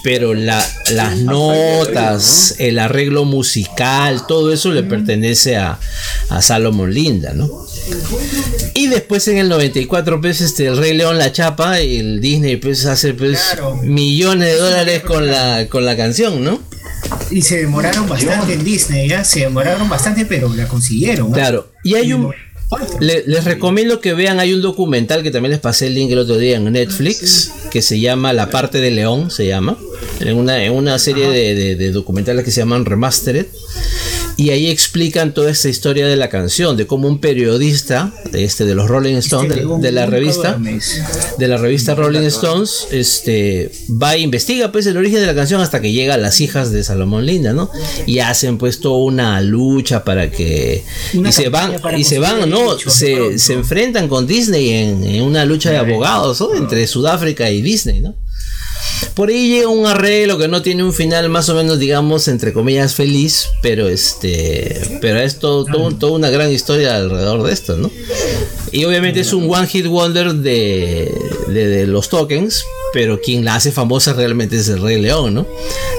Pero 0.04 0.34
la, 0.34 0.66
las 0.92 1.18
notas, 1.18 2.56
el 2.60 2.80
arreglo 2.80 3.26
musical, 3.26 4.26
todo 4.28 4.54
eso 4.54 4.72
le 4.72 4.84
pertenece 4.84 5.58
a, 5.58 5.80
a 6.30 6.42
Salomon 6.42 6.94
Linda, 6.94 7.34
¿no? 7.34 7.66
Y 8.74 8.88
después 8.88 9.28
en 9.28 9.38
el 9.38 9.50
94, 9.50 10.20
pues, 10.22 10.42
este, 10.42 10.68
el 10.68 10.78
Rey 10.78 10.94
León 10.94 11.18
la 11.18 11.32
chapa 11.32 11.82
y 11.82 11.98
el 11.98 12.22
Disney, 12.22 12.58
pues, 12.58 12.86
hace, 12.86 13.14
pues, 13.14 13.40
Claro. 13.54 13.76
millones 13.84 14.48
de 14.50 14.56
dólares 14.58 15.02
con 15.04 15.28
la, 15.28 15.68
con 15.70 15.86
la 15.86 15.96
canción, 15.96 16.44
¿no? 16.44 16.62
Y 17.32 17.42
se 17.42 17.58
demoraron 17.62 18.08
bastante 18.08 18.54
en 18.54 18.64
Disney, 18.64 19.10
¿ya? 19.10 19.24
Se 19.24 19.42
demoraron 19.42 19.88
bastante, 19.90 20.26
pero 20.26 20.54
la 20.54 20.68
consiguieron. 20.68 21.30
¿no? 21.30 21.34
Claro. 21.36 21.72
Y 21.84 21.96
hay 21.96 22.14
un... 22.14 22.32
le- 23.00 23.24
les 23.28 23.44
recomiendo 23.46 24.00
que 24.02 24.14
vean, 24.14 24.40
hay 24.40 24.54
un 24.54 24.62
documental 24.62 25.22
que 25.24 25.32
también 25.32 25.52
les 25.52 25.60
pasé 25.60 25.88
el 25.88 25.94
link 25.94 26.12
el 26.12 26.20
otro 26.20 26.38
día 26.38 26.58
en 26.58 26.72
Netflix, 26.72 27.52
que 27.72 27.82
se 27.82 28.00
llama 28.00 28.34
La 28.34 28.50
parte 28.50 28.80
de 28.80 28.92
León, 28.92 29.30
se 29.32 29.46
llama, 29.48 29.78
en 30.20 30.36
una, 30.36 30.64
en 30.64 30.72
una 30.74 30.98
serie 31.00 31.30
de, 31.30 31.56
de- 31.56 31.76
de 31.76 31.92
documentales 31.92 32.44
que 32.44 32.52
se 32.52 32.62
llaman 32.62 32.86
Remastered. 32.86 33.46
Y 34.38 34.50
ahí 34.50 34.70
explican 34.70 35.34
toda 35.34 35.50
esta 35.52 35.70
historia 35.70 36.08
de 36.08 36.16
la 36.18 36.30
canción, 36.30 36.76
de 36.76 36.86
cómo 36.86 37.08
un 37.08 37.20
periodista 37.20 38.12
este, 38.34 38.66
de 38.66 38.76
los 38.76 38.88
Rolling 38.90 39.16
Stones, 39.16 39.50
Este, 39.52 39.62
de, 39.62 39.66
un- 39.66 39.82
de 39.82 39.92
la 39.94 40.06
revista, 40.08 40.58
de 41.38 41.48
la 41.48 41.58
revista 41.58 41.96
Rolling 41.96 42.20
Stones, 42.28 42.88
este 42.92 43.72
va 43.90 44.16
e 44.16 44.20
investiga 44.20 44.72
pues 44.72 44.86
el 44.88 44.98
origen 44.98 45.20
de 45.22 45.26
la 45.28 45.36
canción 45.36 45.62
hasta 45.62 45.80
que 45.82 45.92
llega 45.94 46.16
a 46.16 46.18
las 46.18 46.42
hijas 46.42 46.72
de 46.72 46.84
Salomón 46.84 47.26
Linda, 47.26 47.54
¿no? 47.54 47.70
Y 48.06 48.20
hacen 48.20 48.58
pues 48.58 48.80
toda 48.82 48.98
una 48.98 49.40
lucha 49.42 50.04
para 50.04 50.30
que 50.30 50.84
y 51.14 51.32
se 51.32 51.50
van 51.50 51.72
y 51.98 52.04
se 52.04 52.20
van, 52.20 52.50
¿no? 52.50 52.78
Se, 52.92 53.40
se 53.40 53.54
enfrentan 53.54 54.08
con 54.10 54.28
Disney 54.28 54.70
en, 54.72 55.04
en 55.06 55.22
una 55.24 55.46
lucha 55.46 55.70
de 55.72 55.78
abogados, 55.78 56.42
¿no? 56.42 56.54
Entre 56.56 56.86
Sudáfrica 56.88 57.50
y 57.50 57.62
Disney, 57.62 58.02
¿no? 58.02 58.16
Por 59.14 59.30
ahí 59.30 59.50
llega 59.50 59.70
un 59.70 59.86
arreglo 59.86 60.38
que 60.38 60.48
no 60.48 60.62
tiene 60.62 60.84
un 60.84 60.94
final 60.94 61.30
más 61.30 61.48
o 61.50 61.56
menos, 61.56 61.80
digamos, 61.80 62.28
entre 62.28 62.52
comillas, 62.54 62.96
feliz, 62.96 63.48
pero 63.62 63.88
este, 63.88 64.98
pero 65.02 65.20
es 65.20 65.40
todo, 65.40 65.66
toda 65.66 66.12
una 66.14 66.30
gran 66.30 66.52
historia 66.52 66.96
alrededor 66.98 67.44
de 67.44 67.54
esto, 67.54 67.78
¿no? 67.78 67.90
Y 68.72 68.84
obviamente 68.86 69.22
es 69.22 69.32
un 69.32 69.50
one 69.54 69.68
hit 69.68 69.88
wonder 69.88 70.34
de, 70.34 71.14
de- 71.48 71.68
de 71.68 71.88
los 71.88 72.10
tokens, 72.10 72.64
pero 72.96 73.20
quien 73.20 73.44
la 73.44 73.56
hace 73.56 73.74
famosa 73.74 74.14
realmente 74.14 74.56
es 74.56 74.70
el 74.70 74.82
Rey 74.82 75.02
León, 75.02 75.34
¿no? 75.34 75.46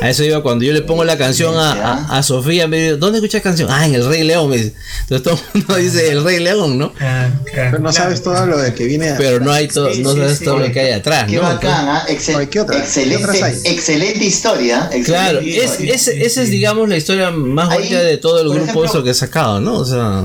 A 0.00 0.08
eso 0.08 0.24
iba 0.24 0.42
cuando 0.42 0.64
yo 0.64 0.72
le 0.72 0.80
pongo 0.80 1.04
la 1.04 1.18
canción 1.18 1.54
a, 1.54 1.72
a- 1.72 2.18
a 2.18 2.22
Sofía, 2.22 2.66
me 2.68 2.78
dice, 2.78 2.96
¿dónde 2.96 3.18
escuchas 3.18 3.42
canción? 3.42 3.68
Ah, 3.70 3.84
en 3.86 3.94
el 3.96 4.06
Rey 4.08 4.24
León, 4.24 4.48
me 4.48 4.56
dice. 4.56 4.72
Entonces 5.02 5.22
todo 5.22 5.34
el 5.54 5.60
mundo 5.60 5.76
dice 5.76 6.08
el 6.10 6.24
Rey 6.24 6.40
León, 6.40 6.78
¿no? 6.78 6.94
Ah, 6.98 7.28
claro, 7.52 7.70
Pero 7.72 7.82
no 7.82 7.90
claro. 7.90 7.92
sabes 7.92 8.22
todo 8.22 8.46
lo 8.46 8.56
de 8.56 8.72
que 8.72 8.86
viene. 8.86 9.12
Pero 9.18 9.40
no 9.40 9.52
hay 9.52 9.68
todo, 9.68 9.92
Sí, 9.92 10.02
no 10.02 10.14
sabes 10.14 10.38
sí. 10.38 10.44
todo 10.46 10.58
lo 10.58 10.72
que 10.72 10.80
hay 10.80 10.92
atrás, 10.92 11.26
Qué 11.28 11.36
¿no? 11.36 11.42
bacán, 11.42 11.86
¿ah? 11.86 12.06
Excel- 12.08 12.36
Oye, 12.36 12.48
¿qué 12.48 12.60
otra? 12.60 12.76
¿Qué 12.76 12.82
excelente, 12.82 13.24
otras 13.26 13.42
hay? 13.42 13.60
excelente 13.64 14.24
historia. 14.24 14.78
excelente 14.90 15.04
Claro, 15.04 15.40
es, 15.40 15.78
es- 15.80 16.08
esa 16.08 16.42
es, 16.44 16.50
digamos, 16.50 16.88
la 16.88 16.96
historia 16.96 17.30
más 17.30 17.68
Ahí, 17.72 17.76
bonita 17.78 18.02
de 18.02 18.16
todo 18.16 18.40
el 18.40 18.48
grupo 18.48 18.64
ejemplo- 18.64 18.84
eso 18.86 19.04
que 19.04 19.10
he 19.10 19.14
sacado, 19.14 19.60
¿no? 19.60 19.74
O 19.80 19.84
sea, 19.84 20.24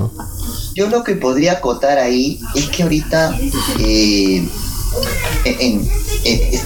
Yo 0.73 0.87
lo 0.87 1.03
que 1.03 1.15
podría 1.15 1.51
acotar 1.53 1.97
ahí 1.97 2.39
es 2.55 2.69
que 2.69 2.83
ahorita 2.83 3.37
eh, 3.79 4.47
en- 5.45 5.59
en- 5.61 5.89
en- 6.25 6.61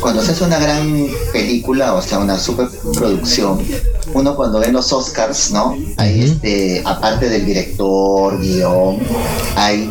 cuando 0.00 0.22
se 0.22 0.32
hace 0.32 0.44
una 0.44 0.58
gran 0.58 1.08
película, 1.32 1.94
o 1.94 2.02
sea, 2.02 2.18
una 2.18 2.38
superproducción, 2.38 3.60
uno 4.14 4.36
cuando 4.36 4.60
ve 4.60 4.70
los 4.70 4.92
Oscars, 4.92 5.50
¿no? 5.50 5.76
Hay 5.96 6.22
este, 6.22 6.82
aparte 6.84 7.28
del 7.28 7.44
director, 7.44 8.40
guion, 8.40 8.98
hay 9.56 9.90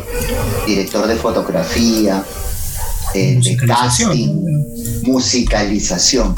director 0.66 1.06
de 1.06 1.16
fotografía, 1.16 2.24
eh, 3.14 3.38
de 3.42 3.56
casting, 3.66 4.42
musicalización. 5.02 6.34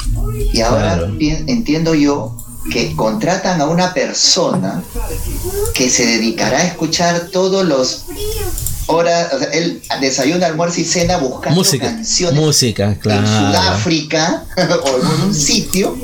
Y 0.53 0.61
ahora 0.61 0.95
Claro. 0.97 1.13
entiendo 1.19 1.93
yo 1.93 2.35
que 2.71 2.95
contratan 2.95 3.61
a 3.61 3.65
una 3.65 3.93
persona 3.93 4.83
que 5.73 5.89
se 5.89 6.05
dedicará 6.05 6.59
a 6.59 6.63
escuchar 6.65 7.29
todos 7.31 7.65
los 7.65 8.03
horas, 8.89 9.33
o 9.33 9.39
sea, 9.39 9.47
él 9.51 9.81
desayuna, 10.01 10.47
almuerzo 10.47 10.81
y 10.81 10.83
cena 10.83 11.17
buscando 11.17 11.55
música, 11.59 11.85
canciones 11.85 12.39
música, 12.39 12.85
en 12.85 12.95
claro. 12.95 13.27
Sudáfrica 13.27 14.43
o 14.83 14.87
en 14.99 15.23
un 15.27 15.33
sitio 15.33 15.95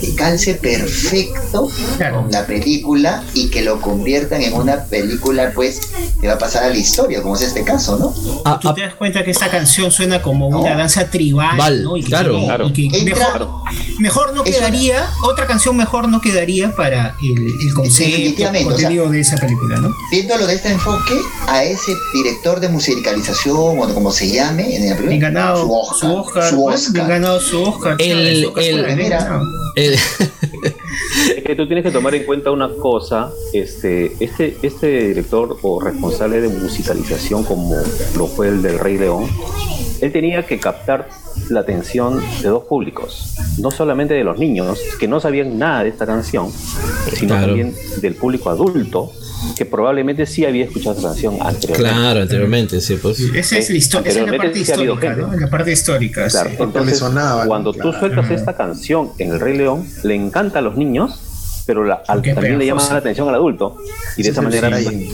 que 0.00 0.14
calce 0.14 0.54
perfecto 0.54 1.68
Claro. 1.96 2.22
con 2.22 2.30
la 2.30 2.44
película 2.46 3.22
y 3.34 3.48
que 3.50 3.62
lo 3.62 3.80
conviertan 3.80 4.42
en 4.42 4.52
una 4.52 4.84
película 4.84 5.52
pues 5.54 5.80
que 6.20 6.26
va 6.28 6.34
a 6.34 6.38
pasar 6.38 6.64
a 6.64 6.68
la 6.68 6.76
historia, 6.76 7.22
como 7.22 7.36
es 7.36 7.42
este 7.42 7.64
caso, 7.64 7.96
¿no? 7.98 8.14
Ah, 8.44 8.58
Tú 8.60 8.68
ah, 8.68 8.74
te 8.74 8.82
das 8.82 8.94
cuenta 8.94 9.24
que 9.24 9.30
esta 9.30 9.48
canción 9.50 9.90
suena 9.90 10.20
como 10.22 10.48
una 10.48 10.70
No. 10.72 10.76
danza 10.78 11.08
tribal, 11.10 11.56
Val, 11.56 11.82
¿no? 11.84 11.96
Y 11.96 12.02
que, 12.02 12.08
claro. 12.08 12.38
Claro. 12.44 12.68
y 12.68 12.72
que 12.72 12.98
Entra- 12.98 13.32
mejor, 13.32 13.48
mejor 13.98 14.34
no 14.34 14.44
quedaría, 14.44 15.08
otra 15.22 15.46
canción 15.46 15.76
mejor 15.76 16.08
no 16.08 16.20
quedaría 16.20 16.74
para 16.74 17.14
el, 17.22 17.46
el 17.68 17.74
concepto, 17.74 18.10
Definitivamente, 18.10 18.66
o 18.66 18.70
sea- 18.76 18.88
contenido 18.88 19.10
de 19.10 19.20
esa 19.20 19.36
película, 19.36 19.76
¿no? 19.80 19.94
Viéndolo 20.10 20.46
de 20.46 20.54
este 20.54 20.70
enfoque, 20.70 21.14
a 21.46 21.62
ese 21.64 21.92
director 22.12 22.60
de 22.60 22.68
musicalización 22.68 23.56
o 23.56 23.94
como 23.94 24.10
se 24.10 24.28
llame 24.30 24.74
en 24.76 24.82
el 24.82 24.88
Bien 24.94 24.96
primer 24.96 25.20
ganado 25.20 25.62
su 25.66 25.72
Oscar, 25.74 25.98
su 25.98 26.16
Oscar, 26.16 26.50
su 26.50 26.66
Oscar. 26.66 26.92
bien 26.94 27.08
ganado 27.08 27.40
su 27.40 27.62
Oscar. 27.62 27.96
El- 27.98 28.46
Oscar 28.46 28.96
mira, 28.96 29.40
el- 29.76 29.94
Es 29.94 31.44
que 31.44 31.54
tú 31.56 31.66
tienes 31.66 31.84
que 31.84 31.90
tomar 31.90 32.14
en 32.14 32.24
cuenta 32.24 32.50
una 32.50 32.68
cosa, 32.74 33.30
este, 33.52 34.12
este, 34.20 34.56
este 34.62 34.86
director 35.08 35.56
o 35.62 35.80
responsable 35.80 36.40
de 36.40 36.48
musicalización 36.48 37.44
como 37.44 37.74
lo 38.16 38.26
fue 38.26 38.48
el 38.48 38.62
del 38.62 38.78
Rey 38.78 38.98
León, 38.98 39.28
él 40.00 40.12
tenía 40.12 40.44
que 40.46 40.58
captar 40.58 41.08
la 41.50 41.60
atención 41.60 42.20
de 42.42 42.48
dos 42.48 42.64
públicos, 42.64 43.34
no 43.58 43.70
solamente 43.70 44.14
de 44.14 44.24
los 44.24 44.38
niños 44.38 44.78
que 44.98 45.06
no 45.08 45.20
sabían 45.20 45.58
nada 45.58 45.84
de 45.84 45.90
esta 45.90 46.06
canción, 46.06 46.50
sino 47.14 47.28
Claro. 47.34 47.46
también 47.48 47.74
del 48.00 48.14
público 48.14 48.50
adulto 48.50 49.12
que 49.56 49.64
probablemente 49.64 50.26
sí 50.26 50.44
había 50.44 50.64
escuchado 50.64 50.96
esta 50.96 51.08
canción 51.08 51.34
anteriormente. 51.40 51.76
claro, 52.00 52.20
anteriormente, 52.22 52.80
sí, 52.80 52.96
pues. 53.00 53.20
Esa 53.20 53.58
es 53.58 53.70
la 53.70 53.76
historia, 53.76 54.10
esa 54.10 54.20
es 54.20 54.26
la 54.30 54.36
parte 54.36 54.64
sí 54.64 54.72
ha 54.72 54.74
habido 54.74 54.94
histórica. 54.94 55.36
La 55.38 55.50
parte 55.50 55.72
histórica, 55.72 56.26
Claro, 56.28 56.50
sí. 56.50 56.56
Entonces 56.58 56.98
sonaba, 56.98 57.46
cuando 57.46 57.72
claro. 57.72 57.92
tú 57.92 57.98
sueltas 57.98 58.30
esta 58.30 58.56
canción 58.56 59.10
en 59.18 59.30
El 59.32 59.40
Rey 59.40 59.56
León, 59.56 59.86
le 60.02 60.14
encanta 60.16 60.58
a 60.58 60.62
los 60.62 60.76
niños, 60.76 61.20
pero 61.68 61.84
la- 61.84 62.02
al- 62.08 62.22
también 62.22 62.58
le 62.58 62.64
llama 62.64 62.78
pegajosa. 62.78 62.92
la 62.94 62.98
atención 63.00 63.28
al 63.28 63.34
adulto. 63.34 63.76
Y 64.16 64.22
de 64.22 64.24
Sí, 64.24 64.30
esa 64.30 64.40
manera 64.40 64.78
sí. 64.80 65.12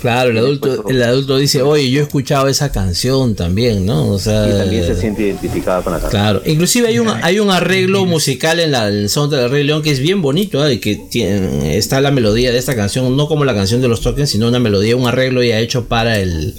Claro, 0.00 0.30
el 0.30 0.38
adulto, 0.38 0.88
el 0.88 1.00
adulto 1.02 1.36
dice, 1.38 1.62
oye, 1.62 1.88
yo 1.92 2.00
he 2.00 2.02
escuchado 2.02 2.48
esa 2.48 2.72
canción 2.72 3.36
también, 3.36 3.86
¿no? 3.86 4.08
O 4.08 4.18
sea, 4.18 4.48
y 4.48 4.50
también 4.58 4.84
se 4.84 4.96
siente 5.00 5.22
identificada 5.22 5.80
con 5.82 5.92
la 5.92 6.00
canción. 6.00 6.20
Claro, 6.20 6.42
inclusive 6.44 6.88
hay 6.88 6.98
un, 6.98 7.06
hay 7.08 7.38
un 7.38 7.50
arreglo 7.50 8.04
musical 8.04 8.58
en 8.58 8.72
la 8.72 8.88
en 8.88 8.94
el 8.94 9.08
soundtrack 9.08 9.42
del 9.42 9.50
Rey 9.52 9.62
León 9.62 9.80
que 9.82 9.92
es 9.92 10.00
bien 10.00 10.20
bonito, 10.22 10.66
¿eh? 10.66 10.80
que 10.80 10.96
tiene- 10.96 11.76
está 11.76 12.00
la 12.00 12.10
melodía 12.10 12.50
de 12.50 12.58
esta 12.58 12.74
canción, 12.74 13.16
no 13.16 13.28
como 13.28 13.44
la 13.44 13.54
canción 13.54 13.80
de 13.80 13.86
los 13.86 14.00
tokens, 14.00 14.30
sino 14.30 14.48
una 14.48 14.58
melodía, 14.58 14.96
un 14.96 15.06
arreglo 15.06 15.40
ya 15.44 15.60
hecho 15.60 15.84
para 15.84 16.18
el 16.18 16.56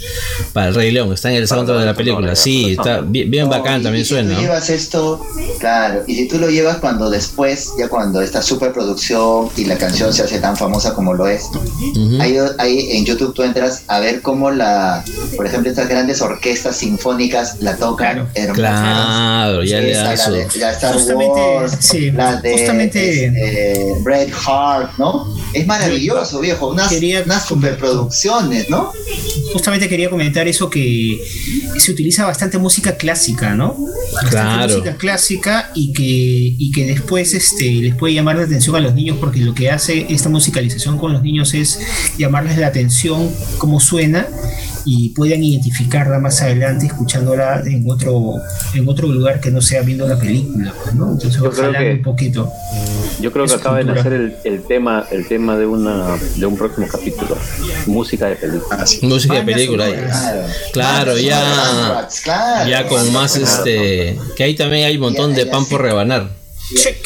para 0.54 0.70
el 0.70 0.76
Rey 0.76 0.92
León, 0.92 1.12
está 1.12 1.30
en 1.30 1.36
el 1.36 1.48
soundtrack 1.50 1.80
de 1.80 1.86
la 1.86 1.94
película, 1.96 2.36
sí, 2.38 2.72
está 2.72 3.02
bien, 3.02 3.30
bien 3.30 3.50
bacán 3.50 3.82
y- 3.82 3.84
también 3.84 4.04
y 4.04 4.08
suena. 4.08 4.30
Si 4.30 4.36
tú 4.36 4.42
¿no? 4.42 4.48
llevas 4.48 4.70
esto, 4.70 5.22
claro, 5.60 6.04
y 6.08 6.16
si 6.16 6.28
tú 6.30 6.38
lo 6.40 6.50
llevas 6.50 6.78
cuando 6.78 7.10
después, 7.10 7.72
ya 7.78 7.90
cuando 7.90 8.22
esta 8.22 8.42
superproducción 8.42 9.33
y 9.58 9.66
la 9.66 9.78
canción 9.78 10.14
se 10.14 10.24
hace 10.24 10.40
tan 10.40 10.56
famosa 10.58 10.94
como 10.94 11.14
lo 11.14 11.28
es, 11.28 11.44
Ujú. 11.54 12.18
ahí, 12.22 12.36
ahí 12.60 12.92
en 12.98 13.06
YouTube 13.06 13.34
tú 13.34 13.44
entras 13.44 13.84
a 13.88 14.00
ver 14.00 14.22
cómo 14.22 14.52
la, 14.52 15.04
por 15.36 15.46
ejemplo, 15.46 15.70
estas 15.70 15.88
grandes 15.90 16.22
orquestas 16.22 16.78
sinfónicas 16.78 17.58
la 17.62 17.76
tocan. 17.78 18.04
Claro. 18.04 18.30
hermosas. 18.36 18.56
Claro, 18.56 19.64
ya 19.64 19.80
le 19.80 19.94
la 19.94 20.18
su... 20.18 20.32
de- 20.32 20.48
la 20.60 20.72
Star 20.72 20.94
Justamente, 20.94 21.42
Wars, 21.42 21.78
sí, 21.80 22.12
la 22.12 22.36
de 22.42 22.52
justamente- 22.54 23.26
este, 23.26 23.94
Bret 24.04 24.32
Hart, 24.46 24.92
¿no? 24.98 25.26
Es 25.54 25.66
maravilloso, 25.68 26.40
viejo, 26.40 26.70
unas, 26.70 26.90
Quería- 26.90 27.24
unas 27.26 27.46
superproducciones, 27.46 28.70
¿no? 28.70 28.92
Justamente 29.54 29.88
quería 29.88 30.10
comentar 30.10 30.48
eso 30.48 30.70
que 30.70 31.20
se 31.78 31.92
utiliza 31.92 32.26
bastante 32.26 32.58
música 32.58 32.96
clásica, 32.98 33.54
¿no? 33.54 33.76
Bastante 34.14 34.30
Claro. 34.30 34.74
Música 34.78 34.96
clásica 34.98 35.72
y 35.76 35.94
que, 35.94 36.04
y 36.04 36.72
que 36.72 36.86
después 36.86 37.34
este, 37.34 37.66
les 37.66 37.96
puede 37.96 38.14
llamar 38.14 38.36
la 38.38 38.44
atención 38.44 38.76
a 38.76 38.80
los 38.80 38.94
niños 38.96 39.18
porque 39.24 39.40
lo 39.40 39.54
que 39.54 39.72
hace 39.72 40.06
esta 40.10 40.28
musicalización 40.28 40.98
con 40.98 41.14
los 41.14 41.24
niños 41.24 41.54
es 41.54 41.80
llamarles 42.18 42.58
la 42.58 42.68
atención 42.68 43.32
cómo 43.58 43.80
suena 43.80 44.28
y 44.84 45.10
puedan 45.16 45.42
identificarla 45.42 46.20
más 46.20 46.42
adelante 46.42 46.88
escuchándola 46.88 47.62
en 47.66 47.90
otro 47.90 48.34
en 48.74 48.86
otro 48.90 49.08
lugar 49.08 49.40
que 49.40 49.50
no 49.50 49.62
sea 49.62 49.82
viendo 49.82 50.06
la 50.10 50.20
película, 50.20 50.74
pues, 50.84 50.94
¿no? 50.94 51.14
Entonces 51.14 51.42
Yo 51.42 51.50
creo 51.52 51.72
que- 51.72 51.94
un 51.94 52.02
poquito. 52.02 52.52
Yo 53.22 53.32
creo 53.32 53.46
que 53.46 53.54
acaba 53.54 53.78
de 53.78 53.86
nacer 53.86 54.12
el, 54.12 54.36
el 54.44 54.64
tema, 54.64 55.06
el 55.10 55.26
tema 55.26 55.56
de 55.56 55.68
una 55.68 56.18
de 56.36 56.46
un 56.46 56.58
próximo 56.58 56.86
capítulo. 56.92 57.38
Música 57.86 58.28
de 58.28 58.36
película. 58.36 58.78
Ah, 58.78 58.86
sí. 58.86 59.00
Música 59.06 59.36
de 59.36 59.44
película. 59.44 59.86
sonoras. 59.86 60.34
Claro, 60.74 61.18
ya-. 61.18 62.10
Ya 62.68 62.88
con 62.90 63.14
más 63.14 63.38
este 63.38 64.20
que 64.36 64.44
ahí 64.44 64.54
también 64.56 64.86
hay 64.88 64.96
un 64.96 65.02
montón 65.04 65.32
Ya, 65.32 65.38
de 65.38 65.46
ya, 65.46 65.52
pan 65.52 65.66
por 65.66 65.82
rebanar. 65.82 66.43
Check. 66.76 66.98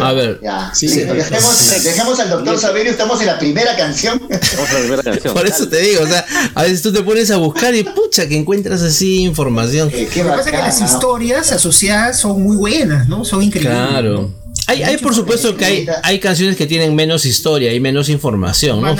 A 0.00 0.12
ver. 0.12 0.40
Sí, 0.74 0.88
Sí, 0.88 1.00
dejemos, 1.00 1.56
sí. 1.56 1.80
dejemos 1.84 2.18
al 2.20 2.30
doctor 2.30 2.58
Saberio, 2.58 2.90
estamos 2.90 3.20
en 3.20 3.26
la 3.26 3.38
primera 3.38 3.76
canción. 3.76 4.20
La 4.28 4.78
primera 4.80 5.02
canción. 5.04 5.34
Por 5.34 5.46
eso 5.46 5.68
te 5.68 5.78
digo, 5.78 6.02
o 6.02 6.06
sea, 6.06 6.24
a 6.54 6.62
veces 6.64 6.82
tú 6.82 6.92
te 6.92 7.02
pones 7.02 7.30
a 7.30 7.36
buscar 7.36 7.74
y 7.74 7.84
pucha 7.84 8.26
que 8.28 8.36
encuentras 8.36 8.82
así 8.82 9.22
información. 9.22 9.90
Eh, 9.92 10.08
Lo 10.16 10.22
que 10.24 10.24
pasa 10.24 10.40
es 10.40 10.46
que 10.50 10.58
las 10.58 10.80
historias 10.80 11.52
asociadas 11.52 12.18
son 12.18 12.42
muy 12.42 12.56
buenas, 12.56 13.08
¿no? 13.08 13.24
Son 13.24 13.42
increíbles. 13.42 13.76
Claro. 13.76 14.30
Hay, 14.66 14.82
hay 14.82 14.96
por 14.98 15.14
supuesto 15.14 15.56
que 15.56 15.64
hay, 15.64 15.86
hay 16.02 16.18
canciones 16.20 16.56
que 16.56 16.66
tienen 16.66 16.94
menos 16.94 17.26
historia 17.26 17.72
y 17.74 17.80
menos 17.80 18.08
información, 18.08 18.80
¿no? 18.80 18.96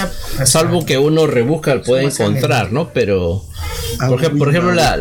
Salvo 0.46 0.84
que 0.84 0.98
uno 0.98 1.26
rebusca, 1.26 1.80
puede 1.82 2.04
encontrar, 2.32 2.72
¿no? 2.72 2.90
Pero, 2.92 3.44
Ah, 3.98 4.08
por, 4.08 4.22
ej- 4.22 4.36
por 4.38 4.48
ejemplo, 4.50 4.72
la, 4.74 4.96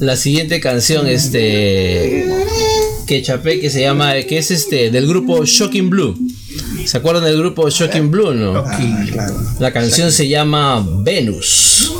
la 0.00 0.16
siguiente 0.16 0.60
canción, 0.60 1.06
este, 1.06 2.26
que 3.06 3.22
chapé, 3.22 3.60
que 3.60 3.68
se 3.70 3.80
llama, 3.82 4.14
que 4.22 4.38
es 4.38 4.50
este, 4.50 4.90
del 4.90 5.06
grupo 5.06 5.44
Shocking 5.44 5.90
Blue. 5.90 6.16
¿Se 6.86 6.96
acuerdan 6.96 7.24
del 7.24 7.36
grupo 7.38 7.68
Shocking 7.68 8.10
Blue, 8.10 8.32
no? 8.32 8.56
Ah, 8.58 9.04
claro. 9.12 9.34
La 9.58 9.72
canción 9.72 10.10
se 10.12 10.26
llama 10.28 10.86
Venus. 11.02 11.92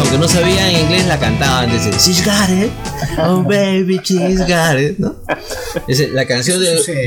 Aunque 0.00 0.18
no 0.18 0.28
sabían 0.28 0.70
inglés, 0.72 1.06
la 1.06 1.18
cantaban. 1.18 1.70
Dicen, 1.70 1.92
she's 1.92 2.24
got 2.24 2.48
it, 2.48 2.70
oh 3.18 3.42
baby, 3.42 4.00
she's 4.02 4.40
got 4.40 4.78
it, 4.78 4.98
¿no? 4.98 5.16
Es 5.86 6.10
la 6.12 6.26
canción 6.26 6.60
de... 6.60 6.78
sucede. 6.78 7.06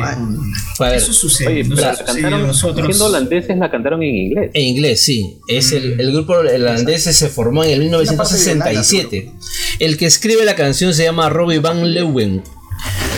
Eso 0.95 1.13
sucede. 1.13 1.47
Oye, 1.47 1.63
no 1.63 1.76
pero 1.76 1.91
la 1.91 2.06
cantaron, 2.06 2.47
nosotros. 2.47 2.86
siendo 2.88 3.06
holandeses, 3.06 3.58
la 3.58 3.69
cantaron 3.71 4.04
en 4.04 4.15
inglés. 4.15 4.52
En 4.54 4.63
inglés, 4.63 5.02
sí. 5.02 5.39
Es 5.47 5.71
el, 5.71 6.00
el 6.00 6.12
grupo 6.12 6.34
holandés 6.34 7.04
se 7.04 7.30
formó 7.30 7.63
en 7.63 7.71
el 7.71 7.80
1967. 7.82 9.32
El 9.80 9.97
que 9.97 10.06
escribe 10.06 10.45
la 10.45 10.56
canción 10.56 10.93
se 10.93 11.04
llama 11.04 11.30
Robbie 11.30 11.60
Van 11.60 11.93
Leeuwen. 11.93 12.43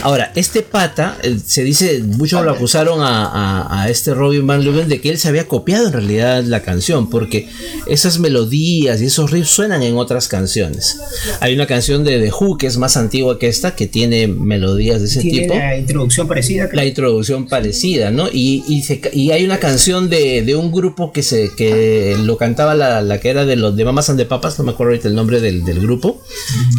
Ahora, 0.01 0.31
este 0.35 0.62
pata, 0.62 1.17
eh, 1.23 1.38
se 1.45 1.63
dice, 1.63 2.01
muchos 2.03 2.43
lo 2.43 2.51
acusaron 2.51 3.01
a, 3.01 3.25
a- 3.25 3.83
a 3.83 3.89
este 3.89 4.13
Robin 4.13 4.47
Van 4.47 4.63
Leeuwen 4.63 4.88
de 4.88 5.01
que 5.01 5.09
él 5.09 5.17
se 5.17 5.27
había 5.27 5.45
copiado 5.47 5.88
en 5.88 5.93
realidad 5.93 6.43
la 6.43 6.62
canción, 6.62 7.09
porque 7.09 7.49
esas 7.85 8.17
melodías 8.19 9.01
y 9.01 9.05
esos 9.05 9.31
riffs 9.31 9.49
suenan 9.49 9.83
en 9.83 9.97
otras 9.97 10.27
canciones. 10.29 10.97
Hay 11.41 11.53
una 11.53 11.65
canción 11.67 12.03
de 12.05 12.19
The 12.19 12.31
Who 12.31 12.57
que 12.57 12.67
es 12.67 12.77
más 12.77 12.95
antigua 12.95 13.38
que 13.39 13.47
esta, 13.49 13.75
que 13.75 13.88
tiene 13.88 14.27
melodías 14.27 15.01
de 15.01 15.07
ese 15.07 15.21
Tiene 15.21 15.39
tipo 15.41 15.55
la 15.55 15.77
introducción 15.77 16.27
parecida. 16.27 16.69
la 16.71 16.85
introducción 16.85 17.47
parecida, 17.47 18.09
¿no? 18.12 18.29
Y, 18.31 18.63
y, 18.67 18.83
se 18.83 19.01
y 19.12 19.31
hay 19.31 19.43
una 19.43 19.57
canción 19.59 20.09
de, 20.09 20.43
de 20.43 20.55
un 20.55 20.71
grupo 20.71 21.12
que 21.12 21.23
se 21.23 21.51
que 21.57 22.15
lo 22.23 22.38
cantaba 22.38 22.73
la, 22.75 23.01
la 23.01 23.19
que 23.19 23.29
era 23.29 23.45
de 23.45 23.55
los 23.57 23.75
de 23.75 23.83
Mamas 23.85 24.09
and 24.09 24.19
the 24.19 24.25
Papas, 24.25 24.57
no 24.59 24.65
me 24.65 24.71
acuerdo 24.71 24.91
ahorita 24.91 25.07
el 25.09 25.15
nombre 25.15 25.41
del, 25.41 25.65
del 25.65 25.79
grupo. 25.81 26.21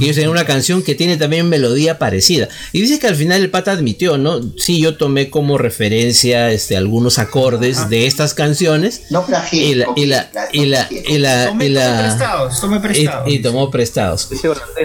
Y 0.00 0.04
ellos 0.04 0.16
tenían 0.16 0.30
una 0.32 0.46
canción 0.46 0.82
que 0.82 0.94
tiene 0.94 1.16
también 1.16 1.48
melodía 1.48 1.98
parecida. 1.98 2.48
Y 2.72 2.80
dice 2.80 2.98
que 2.98 3.09
al 3.10 3.16
final 3.16 3.40
el 3.42 3.50
pata 3.50 3.72
admitió, 3.72 4.16
¿no? 4.18 4.40
Sí, 4.56 4.80
yo 4.80 4.96
tomé 4.96 5.28
como 5.30 5.58
referencia 5.58 6.50
este, 6.50 6.76
algunos 6.76 7.18
acordes 7.18 7.88
de 7.88 8.06
estas 8.06 8.34
canciones. 8.34 9.02
No 9.10 9.24
plagié. 9.26 9.64
Y 9.66 9.74
la, 9.74 9.86
y 9.96 10.06
la, 10.06 10.30
y 10.52 10.66
la, 10.66 10.88
y 10.90 11.18
la, 11.18 11.46
Tome, 11.48 11.66
y 11.66 11.68
la- 11.68 11.98
prestados, 12.00 12.60
tome 12.60 12.80
prestados. 12.80 13.28
y- 13.28 13.34
y 13.34 13.38
tomó 13.42 13.70
prestados. 13.70 14.28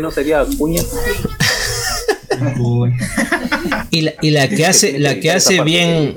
No 0.01 0.11
sería 0.11 0.41
Acuña. 0.41 0.81
Y 3.91 4.01
la, 4.01 4.13
y 4.21 4.31
la 4.31 4.47
que 4.47 4.65
hace, 4.65 4.99
la 4.99 5.19
que 5.19 5.31
hace 5.31 5.61
bien, 5.61 6.15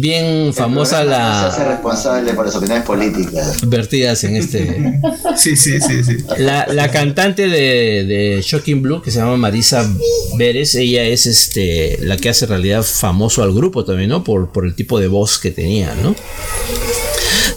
bien 0.00 0.54
famosa 0.54 1.00
Se 1.00 1.06
la 1.06 1.46
hace 1.48 1.64
responsable 1.64 2.34
por 2.34 2.46
las 2.46 2.54
opiniones 2.56 2.84
políticas. 2.84 3.58
vertidas 3.68 4.22
en 4.24 4.36
este 4.36 5.00
Sí, 5.36 5.56
sí, 5.56 5.80
sí, 5.80 6.04
sí. 6.04 6.18
La, 6.38 6.66
la 6.66 6.90
cantante 6.90 7.48
de, 7.48 8.04
de 8.04 8.40
Shocking 8.42 8.82
Blue, 8.82 9.02
que 9.02 9.10
se 9.10 9.18
llama 9.18 9.36
Marisa 9.36 9.88
Vélez, 10.36 10.74
ella 10.74 11.04
es 11.04 11.26
este 11.26 11.98
la 12.02 12.16
que 12.16 12.28
hace 12.28 12.44
en 12.44 12.50
realidad 12.50 12.82
famoso 12.82 13.42
al 13.42 13.52
grupo 13.52 13.84
también, 13.84 14.10
¿no? 14.10 14.24
Por, 14.24 14.50
por 14.52 14.64
el 14.64 14.74
tipo 14.74 14.98
de 15.00 15.08
voz 15.08 15.38
que 15.38 15.50
tenía, 15.50 15.94
¿no? 16.02 16.14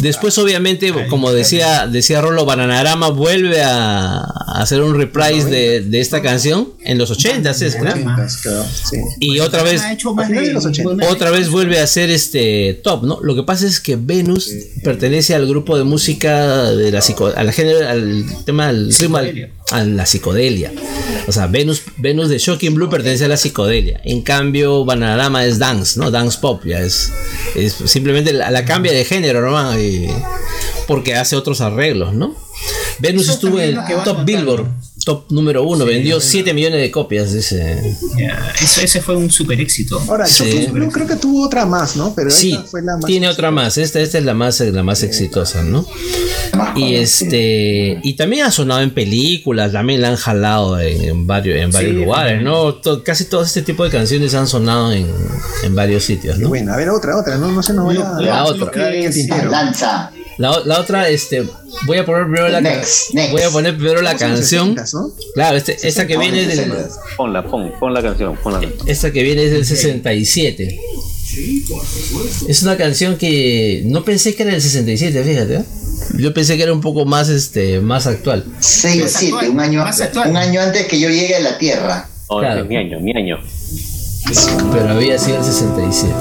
Después, 0.01 0.37
obviamente, 0.37 0.91
como 1.09 1.31
decía, 1.31 1.87
decía 1.87 2.21
Rolo, 2.21 2.45
Bananarama 2.45 3.09
vuelve 3.09 3.61
a, 3.61 4.17
a 4.19 4.61
hacer 4.61 4.81
un 4.81 4.95
reprise 4.95 5.49
de, 5.49 5.81
de 5.81 5.99
esta 5.99 6.21
canción 6.21 6.69
en 6.83 6.97
los 6.97 7.11
80 7.11 7.51
es, 7.51 7.75
claro. 7.75 8.01
Claro, 8.41 8.65
sí. 8.89 8.97
Y 9.19 9.39
otra 9.39 9.63
vez, 9.63 9.81
Ha 9.81 9.93
hecho 9.93 10.13
más 10.13 10.25
A 10.25 10.27
finales 10.27 10.47
de 10.49 10.53
los 10.53 10.65
80. 10.65 11.09
otra 11.09 11.31
vez 11.31 11.49
vuelve 11.49 11.79
a 11.79 11.87
ser 11.87 12.09
este 12.09 12.79
top, 12.83 13.03
¿no? 13.03 13.19
Lo 13.21 13.35
que 13.35 13.43
pasa 13.43 13.67
es 13.67 13.79
que 13.79 13.95
Venus 13.95 14.49
pertenece 14.83 15.35
al 15.35 15.47
grupo 15.47 15.77
de 15.77 15.83
música 15.83 16.71
de 16.71 16.91
la 16.91 17.01
psico 17.01 17.27
al 17.27 17.51
género, 17.51 17.87
al 17.87 18.25
tema 18.45 18.69
al 18.69 18.93
ritmo, 18.93 19.17
al-. 19.17 19.51
A 19.71 19.83
la 19.83 20.05
psicodelia. 20.05 20.71
O 21.27 21.31
sea, 21.31 21.47
Venus, 21.47 21.83
Venus 21.97 22.29
de 22.29 22.37
Shocking 22.37 22.73
Blue 22.75 22.89
pertenece 22.89 23.25
a 23.25 23.27
la 23.27 23.37
psicodelia. 23.37 24.01
En 24.03 24.21
cambio, 24.21 24.85
Bananarama 24.85 25.45
es 25.45 25.59
dance, 25.59 25.99
¿no? 25.99 26.11
Dance 26.11 26.37
pop, 26.41 26.63
ya 26.65 26.79
es, 26.79 27.11
es 27.55 27.73
simplemente 27.85 28.33
la, 28.33 28.51
la 28.51 28.65
cambia 28.65 28.91
de 28.91 29.05
género, 29.05 29.49
¿no? 29.49 29.79
Y- 29.79 30.09
porque 30.87 31.15
hace 31.15 31.35
otros 31.35 31.61
arreglos, 31.61 32.13
¿no? 32.13 32.35
Venus 32.99 33.23
Eso 33.23 33.33
estuvo 33.33 33.59
en 33.59 33.77
va 33.77 34.03
top. 34.03 34.25
Billboard, 34.25 34.67
top 35.05 35.25
número 35.31 35.63
uno, 35.63 35.85
vendió 35.85 36.19
7 36.21 36.53
millones 36.53 36.79
de 36.81 36.91
copias 36.91 37.31
de 37.33 37.39
ese. 37.39 37.97
Eso, 38.61 38.81
ese 38.81 39.01
fue 39.01 39.15
un 39.15 39.31
super 39.31 39.59
éxito. 39.59 40.01
Ahora, 40.07 40.25
Sí. 40.25 40.67
Blue 40.71 40.89
creo 40.91 41.07
que 41.07 41.15
tuvo 41.15 41.45
otra 41.45 41.65
más, 41.65 41.95
¿no? 41.95 42.13
Pero 42.15 42.29
Sí, 42.29 42.51
esta 42.53 42.63
fue 42.65 42.81
la 42.81 42.97
más. 42.97 43.05
tiene 43.05 43.27
otra 43.27 43.51
más. 43.51 43.77
Esta, 43.77 43.99
esta 43.99 44.17
es 44.19 44.25
la 44.25 44.33
más, 44.33 44.59
la 44.59 44.83
más 44.83 45.03
exitosa, 45.03 45.63
¿no? 45.63 45.85
Y 46.75 46.95
este 46.95 47.99
y 48.03 48.13
también 48.15 48.45
ha 48.45 48.51
sonado 48.51 48.81
en 48.81 48.91
películas, 48.91 49.71
también 49.71 50.01
la 50.01 50.09
han 50.09 50.15
jalado 50.17 50.79
en, 50.79 51.01
en 51.03 51.27
varios, 51.27 51.57
en 51.57 51.71
varios 51.71 51.91
Sí, 51.95 51.97
lugares, 51.97 52.41
¿no? 52.43 52.79
Casi 53.03 53.25
todo 53.25 53.43
este 53.43 53.61
tipo 53.61 53.83
de 53.83 53.89
canciones 53.89 54.33
han 54.35 54.47
sonado 54.47 54.91
en, 54.91 55.07
en 55.63 55.75
varios 55.75 56.03
sitios, 56.03 56.37
¿no? 56.37 56.49
Bueno, 56.49 56.73
a 56.73 56.77
ver, 56.77 56.89
otra, 56.89 57.17
otra, 57.17 57.37
no, 57.37 57.51
no 57.51 57.63
se 57.63 57.73
nos 57.73 57.85
vaya 57.87 57.99
Lo- 58.17 58.21
La 58.21 58.45
otra. 58.45 58.71
que. 58.71 59.09
Lanza. 59.49 60.11
La, 60.37 60.59
la 60.65 60.79
otra, 60.79 61.07
este, 61.09 61.43
voy 61.85 61.97
a 61.97 62.05
poner 62.05 62.23
primero 62.23 62.47
la 62.49 62.61
Next, 62.61 63.13
next. 63.13 63.31
voy 63.31 63.41
a 63.41 63.49
poner 63.49 63.75
primero 63.75 64.01
la 64.01 64.15
canción. 64.15 64.75
60s, 64.75 64.93
¿no? 64.93 65.11
Claro, 65.35 65.57
este, 65.57 65.77
esta 65.87 66.07
que 66.07 66.17
viene 66.17 66.41
es 66.43 66.57
del, 66.57 66.73
Ponla, 67.17 67.43
pon, 67.43 67.71
pon 67.79 67.93
la 67.93 68.01
canción, 68.01 68.35
pon 68.41 68.53
la 68.53 68.59
canción. 68.61 68.89
esta 68.89 69.11
que 69.11 69.23
viene 69.23 69.43
es 69.45 69.51
del 69.51 69.65
67. 69.65 70.79
Es 72.47 72.63
una 72.63 72.75
canción 72.77 73.17
que 73.17 73.83
no 73.85 74.03
pensé 74.03 74.35
que 74.35 74.43
era 74.43 74.51
del 74.51 74.61
67, 74.61 75.23
fíjate. 75.23 75.55
¿eh? 75.55 75.63
Yo 76.17 76.33
pensé 76.33 76.57
que 76.57 76.63
era 76.63 76.73
un 76.73 76.81
poco 76.81 77.05
más 77.05 77.29
este 77.29 77.79
más 77.79 78.07
actual. 78.07 78.43
6 78.59 79.01
Más 79.03 79.11
7, 79.13 79.33
actual, 79.35 79.51
un 79.51 79.59
año, 79.59 79.85
un 80.25 80.37
año 80.37 80.61
antes 80.61 80.87
que 80.87 80.99
yo 80.99 81.09
llegue 81.09 81.35
a 81.35 81.39
la 81.39 81.57
Tierra. 81.57 82.07
Ese 82.09 82.39
Claro. 82.39 82.61
es 82.63 82.67
mi 82.67 82.77
año, 82.77 82.99
mi 82.99 83.11
año. 83.15 83.37
Pero 84.73 84.89
había 84.89 85.17
sido 85.17 85.37
el 85.37 85.43
67. 85.43 86.13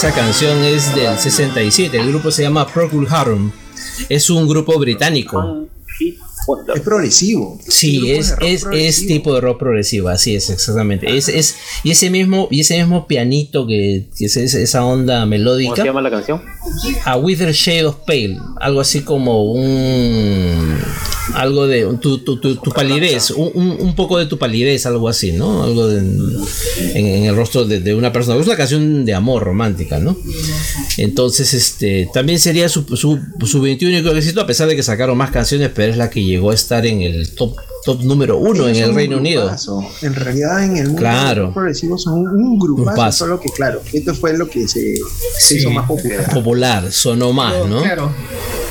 Esa, 0.00 0.14
canción 0.14 0.64
es 0.64 0.94
del 0.94 1.18
67. 1.18 1.98
El 1.98 2.08
grupo 2.08 2.30
se 2.30 2.42
llama 2.42 2.66
Procul 2.66 3.06
Harum. 3.10 3.50
Es 4.08 4.30
un 4.30 4.48
grupo 4.48 4.78
británico. 4.78 5.66
Es 6.74 6.80
progresivo. 6.80 7.58
Sí, 7.68 8.10
es, 8.10 8.34
es, 8.40 9.06
tipo 9.06 9.34
de 9.34 9.42
rock 9.42 9.58
progresivo, 9.58 10.08
así 10.08 10.34
es, 10.34 10.48
exactamente. 10.48 11.14
Es, 11.14 11.28
es, 11.28 11.56
y 11.84 11.90
ese 11.90 12.08
mismo, 12.08 12.48
y 12.50 12.60
ese 12.60 12.78
mismo 12.78 13.06
pianito 13.06 13.66
que, 13.66 14.06
que 14.16 14.24
es 14.24 14.38
es- 14.38 14.54
esa 14.54 14.84
onda 14.86 15.16
¿Cómo 15.20 15.24
se 15.24 15.28
melódica, 15.28 15.84
llama 15.84 16.00
la 16.00 16.10
canción? 16.10 16.40
a 17.04 17.16
Wither 17.18 17.52
Shade 17.52 17.84
of 17.84 17.96
Pale, 18.06 18.38
algo 18.58 18.80
así 18.80 19.02
como 19.02 19.52
un 19.52 20.78
algo 21.34 21.66
de 21.66 21.84
tu, 22.00 22.18
tu, 22.18 22.36
tu, 22.38 22.56
tu 22.56 22.70
palidez, 22.70 23.30
un, 23.30 23.50
un- 23.54 23.76
un 23.80 23.94
poco 23.94 24.18
de 24.18 24.26
tu 24.26 24.38
palidez, 24.38 24.86
algo 24.86 25.08
así, 25.08 25.32
¿no? 25.32 25.62
Algo 25.64 25.86
de- 25.88 26.00
en, 26.00 27.06
en 27.06 27.24
el 27.24 27.36
rostro 27.36 27.64
de, 27.64 27.80
de 27.80 27.94
una 27.94 28.12
persona. 28.12 28.40
Es 28.40 28.46
una 28.46 28.56
canción 28.56 29.04
de 29.04 29.14
amor 29.14 29.42
romántica, 29.44 29.98
¿no? 29.98 30.16
Entonces, 30.98 31.54
este, 31.54 32.08
también 32.12 32.38
sería 32.38 32.68
su, 32.68 32.82
su, 32.96 33.18
su 33.46 33.60
21 33.60 34.10
éxito, 34.16 34.40
a 34.40 34.46
pesar 34.46 34.68
de 34.68 34.76
que 34.76 34.82
sacaron 34.82 35.16
más 35.16 35.30
canciones, 35.30 35.70
pero 35.74 35.92
es 35.92 35.98
la 35.98 36.10
que 36.10 36.22
llegó 36.24 36.50
a 36.50 36.54
estar 36.54 36.84
en 36.86 37.00
el 37.02 37.34
top, 37.34 37.56
top 37.84 38.02
número 38.02 38.36
uno 38.38 38.68
en 38.68 38.76
el 38.76 38.86
son 38.86 38.94
Reino 38.94 39.16
un 39.16 39.20
Unido. 39.20 39.42
grupazo. 39.42 39.86
En 40.02 40.14
realidad, 40.14 40.64
en 40.64 40.76
el 40.76 40.84
mundo 40.86 41.00
Claro. 41.00 41.52
progresivo 41.54 41.96
son 41.98 42.20
un 42.28 42.58
grupazo, 42.58 42.90
Grupazo. 42.90 43.18
solo 43.24 43.40
que, 43.40 43.48
claro, 43.50 43.80
esto 43.92 44.14
fue 44.14 44.36
lo 44.36 44.48
que 44.48 44.66
se, 44.68 44.94
se 45.38 45.56
hizo 45.58 45.68
Sí. 45.68 45.74
más 45.74 45.86
popular. 45.86 46.32
Popular, 46.34 46.92
sonó 46.92 47.32
más, 47.32 47.54
Pero, 47.54 47.68
¿no? 47.68 47.82
Claro. 47.82 48.12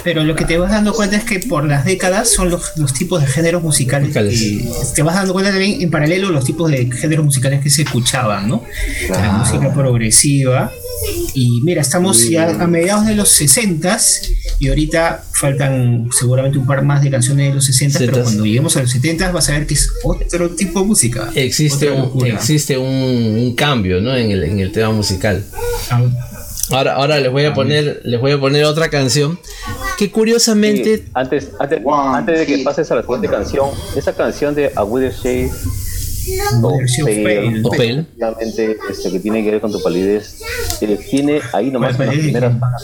Pero 0.03 0.23
lo 0.23 0.35
que 0.35 0.45
te 0.45 0.57
vas 0.57 0.71
dando 0.71 0.93
cuenta 0.93 1.17
es 1.17 1.23
que 1.25 1.39
por 1.39 1.65
las 1.67 1.83
décadas 1.85 2.29
son 2.29 2.49
los, 2.49 2.71
los 2.77 2.93
tipos 2.93 3.21
de 3.21 3.27
géneros 3.27 3.61
musicales. 3.61 4.07
Musicales. 4.09 4.39
que- 4.39 4.95
te 4.95 5.01
vas 5.03 5.15
dando 5.15 5.33
cuenta 5.33 5.51
también 5.51 5.81
en 5.81 5.91
paralelo 5.91 6.29
los 6.29 6.45
tipos 6.45 6.71
de 6.71 6.89
géneros 6.91 7.25
musicales 7.25 7.61
que 7.61 7.69
se 7.69 7.81
escuchaban, 7.83 8.47
¿no? 8.47 8.63
La 9.09 9.31
música 9.33 9.73
progresiva. 9.73 10.71
Y 11.33 11.61
mira, 11.63 11.81
estamos 11.81 12.27
ya 12.29 12.49
a 12.49 12.67
mediados 12.67 13.05
de 13.05 13.15
los 13.15 13.29
60 13.29 13.97
y 14.59 14.67
ahorita 14.67 15.23
faltan 15.31 16.09
seguramente 16.17 16.57
un 16.57 16.65
par 16.65 16.83
más 16.83 17.01
de 17.01 17.09
canciones 17.09 17.49
de 17.49 17.55
los 17.55 17.65
60, 17.65 17.99
pero 17.99 18.13
60s. 18.17 18.23
cuando 18.23 18.45
lleguemos 18.45 18.75
a 18.77 18.81
los 18.81 18.91
70 18.91 19.31
vas 19.31 19.49
a 19.49 19.53
ver 19.53 19.65
que 19.67 19.73
es 19.75 19.89
otro 20.03 20.49
tipo 20.51 20.81
de 20.81 20.85
música. 20.85 21.29
Existe, 21.35 21.89
un, 21.91 22.25
existe 22.25 22.77
un, 22.77 22.85
un 22.87 23.55
cambio 23.55 24.01
¿no? 24.01 24.15
en, 24.15 24.31
el, 24.31 24.43
en 24.43 24.59
el 24.59 24.71
tema 24.71 24.91
musical. 24.91 25.45
Ah, 25.89 26.01
Ahora, 26.71 26.95
ahora 26.95 27.19
les 27.19 27.31
voy 27.31 27.45
a 27.45 27.53
poner, 27.53 28.01
les 28.03 28.19
voy 28.19 28.31
a 28.31 28.39
poner 28.39 28.65
otra 28.65 28.89
canción 28.89 29.39
que 29.97 30.11
curiosamente 30.11 30.97
Sí, 30.97 31.03
antes, 31.13 31.51
antes, 31.59 31.81
One 31.83 32.17
antes 32.17 32.39
de 32.39 32.45
que 32.45 32.63
pases 32.63 32.91
a 32.91 32.95
la 32.95 33.01
siguiente 33.01 33.27
canción, 33.27 33.69
esa 33.95 34.13
canción 34.13 34.53
de 34.53 34.67
A 34.75 34.83
Shade 34.83 35.51
of 36.63 36.77
Versión 36.77 37.07
Pale, 37.07 37.23
Pale. 37.23 37.61
O 37.63 37.69
Pale. 37.69 37.89
efectivamente, 37.99 38.77
este, 38.89 39.11
que 39.11 39.19
tiene 39.19 39.43
que 39.43 39.51
ver 39.51 39.61
con 39.61 39.71
tu 39.71 39.81
palidez, 39.81 40.41
eh, 40.81 40.99
tiene 41.09 41.41
ahí 41.53 41.71
nomás 41.71 41.91
en 41.91 41.95
¿Cuál 41.97 42.07
las 42.09 42.17
primeras 42.17 42.55
palabras, 42.57 42.83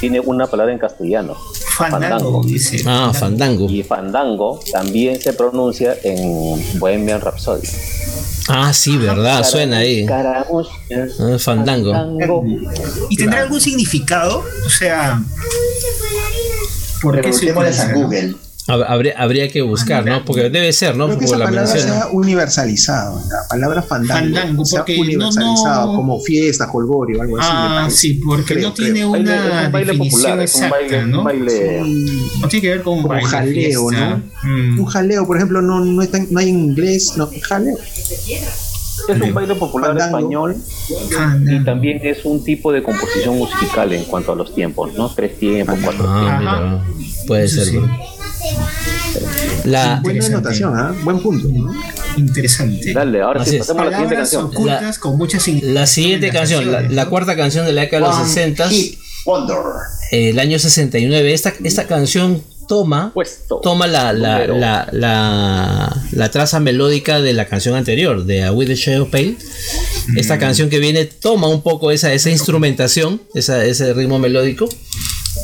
tiene 0.00 0.20
una 0.20 0.46
palabra 0.46 0.72
en 0.72 0.78
castellano, 0.78 1.34
Fandango, 1.76 2.42
dice. 2.44 2.82
ah 2.86 3.12
Fandango 3.14 3.68
Y 3.68 3.82
fandango 3.82 4.60
también 4.72 5.20
se 5.20 5.32
pronuncia 5.34 5.96
en 6.02 6.78
Bohemian 6.78 7.20
Rhapsody. 7.20 7.66
ah 8.48 8.72
sí 8.72 8.96
verdad 8.96 9.44
suena 9.44 9.78
ahí 9.78 10.06
Caramush, 10.06 10.68
Ah, 11.20 11.38
Fandango 11.38 12.44
¿Y 13.10 13.16
tendrá 13.16 13.42
algún 13.42 13.60
significado? 13.60 14.42
O 14.64 14.70
sea, 14.70 15.20
¿por 17.02 17.20
qué 17.20 17.32
se 17.32 17.50
a 17.50 17.54
no? 17.88 17.94
Google. 18.00 18.36
Hab- 18.68 18.84
habría, 18.88 19.14
habría 19.16 19.48
que 19.48 19.62
buscar 19.62 20.04
no 20.04 20.24
porque 20.24 20.50
debe 20.50 20.72
ser 20.72 20.96
no 20.96 21.06
Creo 21.06 21.18
que 21.20 21.24
porque 21.24 21.24
esa 21.26 21.38
la 21.38 21.44
palabra 21.44 21.72
menciona 21.72 21.94
sea 22.02 22.08
universalizada, 22.10 23.12
la 23.30 23.48
palabra 23.48 23.82
fandango, 23.82 24.34
Fandango, 24.36 24.64
sea 24.64 24.80
porque 24.80 24.94
no- 24.96 25.02
universalizado 25.02 25.86
no- 25.92 25.96
como 25.96 26.20
fiesta, 26.20 26.68
holgorio, 26.72 27.22
algo 27.22 27.38
así. 27.38 27.48
Ah, 27.50 27.78
parece. 27.82 27.96
sí, 27.96 28.14
porque 28.26 28.54
Creo, 28.54 28.68
no 28.68 28.74
tiene 28.74 28.92
creo. 29.00 29.10
Una 29.12 29.68
baile 29.68 29.92
definición 29.92 30.20
popular, 30.22 30.40
es 30.40 30.54
un 30.56 30.64
exacta, 30.64 30.76
baile, 30.80 31.06
¿no? 31.06 31.18
un 31.18 31.24
baile 31.24 31.80
No 32.40 32.48
tiene 32.48 32.62
que 32.62 32.68
ver 32.70 32.82
con 32.82 32.98
un 32.98 33.04
baile, 33.04 33.28
jaleo, 33.28 33.88
fiesta. 33.88 34.22
Mm. 34.42 34.80
Un 34.80 34.86
jaleo, 34.86 35.26
por 35.26 35.36
ejemplo, 35.36 35.62
no, 35.62 35.80
no, 35.84 36.02
está 36.02 36.18
en- 36.18 36.28
no 36.32 36.40
hay 36.40 36.48
en 36.48 36.58
inglés, 36.58 37.12
no, 37.16 37.30
jaleo. 37.42 37.76
es 39.08 39.20
un 39.20 39.34
baile 39.34 39.54
popular 39.54 39.90
Fandango. 39.90 40.18
español 40.18 40.56
Fandango. 41.14 41.52
y 41.52 41.64
también 41.64 42.00
es 42.02 42.24
un 42.24 42.42
tipo 42.42 42.72
de 42.72 42.82
composición 42.82 43.36
musical 43.38 43.92
en 43.92 44.04
cuanto 44.04 44.32
a 44.32 44.34
los 44.34 44.52
tiempos, 44.54 44.92
¿no? 44.94 45.08
Tres 45.14 45.38
tiempos, 45.38 45.78
cuatro 45.84 46.04
ah 46.08 46.20
tiempos. 46.20 46.40
mira 46.40 47.26
puede 47.28 47.46
ser 47.48 47.64
sí. 47.66 47.78
La 49.64 50.00
Buena 50.02 50.24
anotación, 50.26 50.78
¿ah? 50.78 50.94
buen 51.04 51.20
punto. 51.20 51.48
¿no? 51.52 51.72
Interesante. 52.16 52.92
Dale, 52.92 53.20
ahora 53.22 53.42
Así 53.42 53.52
sí, 53.52 53.58
pasemos 53.58 53.82
a 53.82 53.84
la 53.86 53.90
siguiente 53.90 54.14
Palabras 54.14 54.30
canción. 54.30 54.44
ocultas 54.44 54.98
con 54.98 55.18
muchas 55.18 55.48
la 55.62 55.86
siguiente 55.86 56.30
canción 56.30 56.70
la, 56.72 56.82
la 56.82 57.06
cuarta 57.06 57.36
canción 57.36 57.66
de 57.66 57.72
la 57.72 57.82
década 57.82 58.02
de 58.02 58.08
los 58.08 58.16
One 58.20 58.28
60 58.28 58.68
Hit 58.68 58.98
Wonder. 59.24 59.56
el 60.12 60.38
año 60.38 60.58
69 60.58 61.32
esta, 61.34 61.52
esta 61.64 61.86
canción 61.86 62.42
toma 62.68 63.12
Puesto. 63.14 63.60
toma 63.62 63.86
la, 63.86 64.12
la, 64.12 64.46
la, 64.46 64.88
la, 64.92 66.02
la 66.12 66.30
traza 66.30 66.58
melódica 66.60 67.20
de 67.20 67.32
la 67.32 67.46
canción 67.46 67.74
anterior, 67.76 68.24
de 68.24 68.42
A 68.44 68.52
With 68.52 68.66
the 68.66 68.74
Shade 68.74 69.00
of 69.00 69.10
Pale. 69.10 69.36
Esta 70.16 70.38
canción 70.38 70.68
que 70.68 70.78
viene 70.80 71.04
toma 71.04 71.46
un 71.48 71.62
poco 71.62 71.90
esa, 71.92 72.12
esa 72.12 72.28
instrumentación, 72.30 73.20
esa, 73.34 73.64
ese 73.64 73.92
ritmo 73.94 74.18
melódico. 74.18 74.68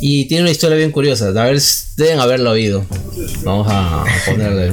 Y 0.05 0.25
tiene 0.25 0.43
una 0.43 0.51
historia 0.51 0.77
bien 0.77 0.91
curiosa. 0.91 1.29
A 1.29 1.31
ver, 1.31 1.63
deben 1.97 2.19
haberla 2.19 2.51
oído. 2.51 2.85
Vamos 3.45 3.69
a 3.71 4.05
ponerle. 4.27 4.73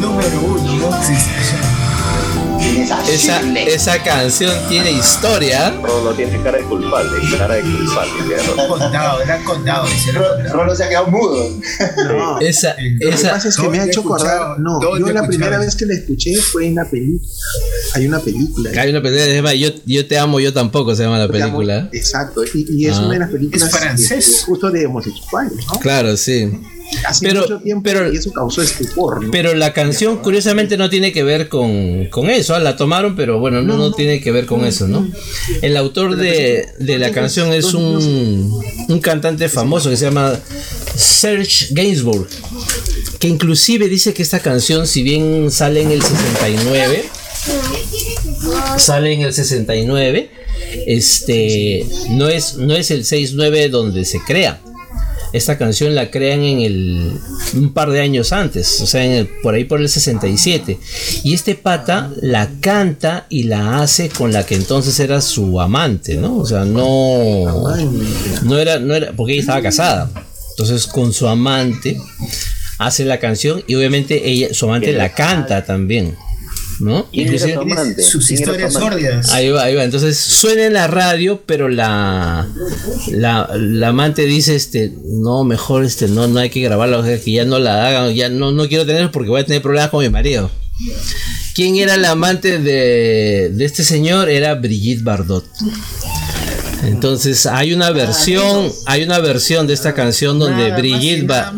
Número 0.00 0.40
uno, 0.40 0.90
¿no? 0.90 1.02
Sí, 1.02 1.12
Esa, 3.12 3.40
esa 3.58 4.02
canción 4.02 4.52
tiene 4.68 4.90
historia. 4.92 5.70
Rolo 5.82 6.12
tiene 6.14 6.40
cara 6.42 6.58
de 6.58 6.64
culpable, 6.64 7.10
cara 7.36 7.54
de 7.54 7.62
culpable. 7.62 8.10
era 8.34 8.66
contado. 8.68 9.22
era 9.22 9.44
contado. 9.44 9.86
Rolo 10.52 10.74
se 10.74 10.84
ha 10.84 10.88
quedado 10.88 11.06
mudo. 11.08 11.48
No. 12.08 12.40
Esa, 12.40 12.74
Lo 13.00 13.10
que 13.10 13.16
pasa 13.28 13.48
es 13.48 13.56
que 13.56 13.62
¿Dónde 13.62 13.78
me 13.78 13.82
ha 13.82 13.86
he 13.86 13.88
hecho 13.90 14.00
acordar. 14.00 14.58
No, 14.58 14.80
¿Dónde 14.80 15.00
yo 15.08 15.12
la 15.12 15.26
primera 15.26 15.56
escuchado? 15.56 15.64
vez 15.64 15.76
que 15.76 15.86
la 15.86 15.94
escuché 15.94 16.34
fue 16.52 16.66
en 16.66 16.74
la 16.74 16.84
película. 16.84 17.28
Hay 17.94 18.06
una 18.06 18.18
película. 18.20 18.70
hay 18.80 18.90
una 18.90 19.02
película 19.02 19.54
yo, 19.54 19.68
yo 19.84 20.06
te 20.06 20.18
amo, 20.18 20.40
yo 20.40 20.52
tampoco 20.52 20.94
se 20.94 21.04
llama 21.04 21.18
la 21.18 21.28
película. 21.28 21.88
Exacto, 21.92 22.42
y, 22.44 22.66
y 22.70 22.86
es 22.86 22.96
Ah. 22.96 23.00
una 23.04 23.12
de 23.14 23.18
las 23.20 23.30
películas 23.30 23.62
Es 23.72 23.78
francés. 23.78 24.28
este, 24.28 24.44
justo 24.46 24.70
de 24.70 24.86
homosexuales, 24.86 25.66
¿no? 25.66 25.78
Claro, 25.78 26.16
sí. 26.16 26.50
Hace 27.06 27.26
Pero- 27.26 27.42
mucho 27.42 27.58
tiempo 27.58 27.82
pero- 27.84 28.12
y 28.12 28.16
eso 28.16 28.32
causó 28.32 28.62
estupor, 28.62 29.24
¿no? 29.24 29.30
Pero 29.30 29.54
la 29.54 29.72
canción 29.72 30.18
curiosamente 30.18 30.76
no 30.76 30.88
tiene 30.88 31.12
que 31.12 31.22
ver 31.22 31.48
con, 31.48 32.06
con 32.06 32.30
eso, 32.30 32.54
ah, 32.54 32.58
la 32.58 32.76
tomaron, 32.76 33.16
pero 33.16 33.38
bueno, 33.38 33.60
no, 33.62 33.76
no 33.76 33.92
tiene 33.92 34.20
que 34.20 34.30
ver 34.32 34.46
con 34.46 34.64
eso, 34.64 34.86
¿no? 34.88 35.08
El 35.62 35.76
autor 35.76 36.16
de, 36.16 36.68
de 36.78 36.98
la 36.98 37.10
canción 37.10 37.52
es 37.52 37.74
un, 37.74 38.52
un 38.88 39.00
cantante 39.00 39.48
famoso 39.48 39.90
que 39.90 39.96
se 39.96 40.04
llama 40.06 40.38
Serge 40.94 41.68
Gainsbourg, 41.72 42.28
que 43.18 43.28
inclusive 43.28 43.88
dice 43.88 44.14
que 44.14 44.22
esta 44.22 44.40
canción, 44.40 44.86
si 44.86 45.02
bien 45.02 45.50
sale 45.50 45.82
en 45.82 45.90
el 45.90 46.02
69, 46.02 47.04
sale 48.78 49.12
en 49.12 49.22
el 49.22 49.32
69, 49.32 50.30
este, 50.86 51.84
no 52.10 52.28
es, 52.28 52.56
no 52.56 52.74
es 52.74 52.90
el 52.90 53.04
69 53.04 53.68
donde 53.68 54.04
se 54.04 54.20
crea. 54.20 54.60
Esta 55.36 55.58
canción 55.58 55.94
la 55.94 56.10
crean 56.10 56.42
en 56.42 56.60
el 56.60 57.12
un 57.54 57.72
par 57.72 57.90
de 57.90 58.00
años 58.00 58.32
antes, 58.32 58.80
o 58.80 58.86
sea, 58.86 59.04
en 59.04 59.12
el- 59.12 59.26
por 59.42 59.54
ahí 59.54 59.64
por 59.64 59.80
el 59.80 59.88
67. 59.88 60.78
Y 61.24 61.34
este 61.34 61.54
pata 61.54 62.10
la 62.22 62.48
canta 62.60 63.26
y 63.28 63.44
la 63.44 63.80
hace 63.82 64.08
con 64.08 64.32
la 64.32 64.46
que 64.46 64.54
entonces 64.54 64.98
era 65.00 65.20
su 65.20 65.60
amante, 65.60 66.14
¿no? 66.16 66.38
O 66.38 66.46
sea, 66.46 66.64
no 66.64 67.64
no 68.42 68.58
era 68.58 68.78
no 68.78 68.94
era 68.94 69.12
porque 69.12 69.32
ella 69.34 69.40
estaba 69.42 69.62
casada. 69.62 70.10
Entonces 70.50 70.86
con 70.86 71.12
su 71.12 71.28
amante 71.28 71.98
hace 72.78 73.04
la 73.04 73.18
canción 73.20 73.62
y 73.66 73.74
obviamente 73.74 74.28
ella 74.30 74.48
su 74.54 74.66
amante 74.66 74.92
la 74.92 75.12
canta 75.14 75.64
también, 75.64 76.16
¿no? 76.80 77.06
¿Quién 77.10 77.32
era 77.32 77.48
Inclusive-? 77.48 78.02
Sus 78.02 78.26
¿Quién 78.26 78.42
era 78.42 78.52
su 78.52 78.58
historias 78.68 78.72
sórdidas. 78.72 79.32
Ahí 79.32 79.50
va, 79.50 79.64
ahí 79.64 79.74
va. 79.74 79.84
Entonces 79.84 80.18
suena 80.18 80.66
en 80.66 80.72
la 80.74 80.86
radio, 80.86 81.42
pero 81.46 81.68
la, 81.68 82.48
la, 83.08 83.50
la 83.56 83.88
amante 83.88 84.26
dice, 84.26 84.56
este, 84.56 84.92
no, 85.04 85.44
mejor 85.44 85.84
este, 85.84 86.08
no, 86.08 86.28
no 86.28 86.40
hay 86.40 86.50
que 86.50 86.60
grabarla, 86.60 86.98
o 86.98 87.04
sea, 87.04 87.20
que 87.20 87.32
ya 87.32 87.44
no 87.44 87.58
la 87.58 87.88
hagan, 87.88 88.14
ya 88.14 88.28
no, 88.28 88.52
no 88.52 88.68
quiero 88.68 88.86
tener 88.86 89.10
porque 89.10 89.30
voy 89.30 89.40
a 89.40 89.46
tener 89.46 89.62
problemas 89.62 89.90
con 89.90 90.02
mi 90.02 90.10
marido. 90.10 90.50
¿Quién 91.54 91.76
era 91.76 91.96
la 91.96 92.10
amante 92.10 92.58
de, 92.58 93.50
de 93.50 93.64
este 93.64 93.82
señor? 93.82 94.28
Era 94.28 94.54
Brigitte 94.54 95.02
Bardot. 95.02 95.44
Entonces 96.86 97.46
hay 97.46 97.72
una 97.72 97.90
versión, 97.90 98.72
hay 98.86 99.02
una 99.02 99.18
versión 99.18 99.66
de 99.66 99.74
esta 99.74 99.94
canción 99.94 100.38
donde 100.38 100.70
Brigitte, 100.76 101.26
Ba- 101.26 101.52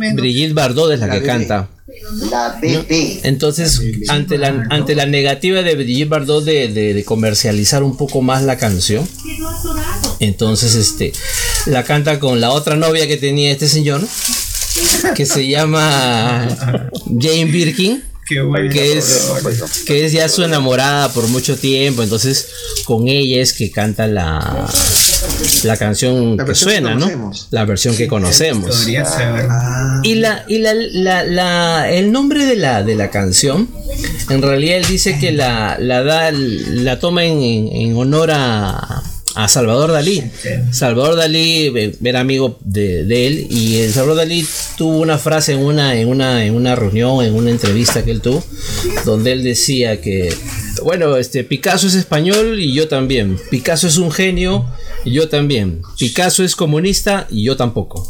Bardot 0.54 0.92
es 0.92 1.00
la, 1.00 1.10
que 1.10 1.22
canta. 1.26 1.68
La. 2.30 2.58
Entonces, 3.24 3.80
ante 4.08 4.38
la, 4.38 4.66
ante 4.70 4.94
la 4.94 5.06
negativa 5.06 5.62
de 5.62 5.74
Brigitte 5.74 6.08
Bardot 6.08 6.44
de, 6.44 6.68
de- 6.68 6.94
de 6.94 7.04
comercializar 7.04 7.82
un 7.82 7.96
poco 7.96 8.20
más 8.22 8.42
la 8.42 8.56
canción, 8.56 9.06
entonces 10.20 10.74
este 10.74 11.12
la 11.66 11.82
canta 11.84 12.18
con 12.20 12.40
la 12.40 12.50
otra 12.50 12.76
novia 12.76 13.06
que 13.06 13.16
tenía 13.16 13.50
este 13.52 13.68
señor, 13.68 14.06
que 15.14 15.26
se 15.26 15.48
llama 15.48 16.48
Jane 17.18 17.46
Birkin, 17.46 18.02
Qué 18.28 18.40
que 18.70 18.98
es, 18.98 19.32
que 19.86 20.04
es 20.04 20.12
ya 20.12 20.28
su 20.28 20.42
enamorada 20.42 21.08
por 21.12 21.26
mucho 21.28 21.56
tiempo, 21.56 22.02
entonces 22.02 22.48
con 22.84 23.08
ella 23.08 23.40
es 23.40 23.52
que 23.54 23.70
canta 23.70 24.06
la, 24.06 24.68
la 25.64 25.76
canción 25.76 26.36
La 26.36 26.44
que 26.44 26.54
suena, 26.54 26.94
¿no? 26.94 27.06
La 27.50 27.64
versión 27.64 27.96
que 27.96 28.06
conocemos. 28.06 28.84
Ah, 29.50 30.00
Y 30.04 30.14
la, 30.16 30.44
y 30.46 30.58
la, 30.58 30.74
la, 30.74 31.24
la- 31.24 31.90
el 31.90 32.12
nombre 32.12 32.44
de 32.44 32.56
la, 32.56 32.82
de 32.82 32.94
la 32.94 33.10
canción, 33.10 33.68
en 34.28 34.42
realidad 34.42 34.76
él 34.78 34.84
dice 34.86 35.18
que 35.18 35.32
la, 35.32 35.76
la 35.80 36.02
da, 36.02 36.30
la 36.32 36.98
toma 37.00 37.24
en 37.24 37.96
honor 37.96 38.30
a, 38.32 39.02
a 39.34 39.48
Salvador 39.48 39.92
Dalí. 39.92 40.22
Salvador 40.72 41.16
Dalí 41.16 41.94
era 42.04 42.20
amigo 42.20 42.58
de, 42.64 43.04
de 43.04 43.26
él 43.26 43.46
y 43.50 43.76
el 43.76 43.92
Salvador 43.92 44.16
Dalí 44.18 44.46
tuvo 44.76 44.98
una 44.98 45.18
frase 45.18 45.52
en 45.52 45.60
una, 45.60 45.94
en 45.96 46.08
una, 46.08 46.44
en 46.44 46.54
una 46.54 46.74
reunión, 46.76 47.24
en 47.24 47.34
una 47.34 47.50
entrevista 47.50 48.04
que 48.04 48.10
él 48.10 48.20
tuvo, 48.20 48.42
donde 49.04 49.32
él 49.32 49.42
decía 49.42 50.00
que 50.00 50.34
bueno, 50.82 51.16
este 51.16 51.42
Picasso 51.44 51.86
es 51.88 51.94
español 51.94 52.60
y 52.60 52.72
yo 52.72 52.86
también. 52.88 53.36
Picasso 53.50 53.86
es 53.88 53.96
un 53.98 54.12
genio 54.12 54.64
y 55.04 55.12
yo 55.12 55.28
también. 55.28 55.82
Picasso 55.98 56.44
es 56.44 56.54
comunista 56.54 57.26
y 57.30 57.42
yo 57.44 57.56
tampoco. 57.56 58.08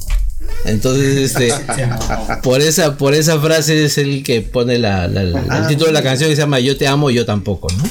Entonces, 0.64 1.16
este, 1.16 1.52
por 2.42 2.60
esa, 2.60 2.96
por 2.96 3.14
esa 3.14 3.38
frase 3.40 3.84
es 3.84 3.96
el 3.98 4.22
que 4.22 4.40
pone 4.42 4.78
la, 4.78 5.06
la- 5.08 5.22
la- 5.24 5.58
el 5.60 5.66
título 5.66 5.86
de 5.86 5.92
la 5.92 6.02
canción 6.02 6.28
que 6.28 6.36
se 6.36 6.42
llama 6.42 6.60
Yo 6.60 6.76
te 6.76 6.86
amo, 6.86 7.10
yo 7.10 7.24
tampoco, 7.24 7.68
¿no? 7.76 7.84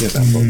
Yo 0.00 0.08
tampoco. 0.08 0.44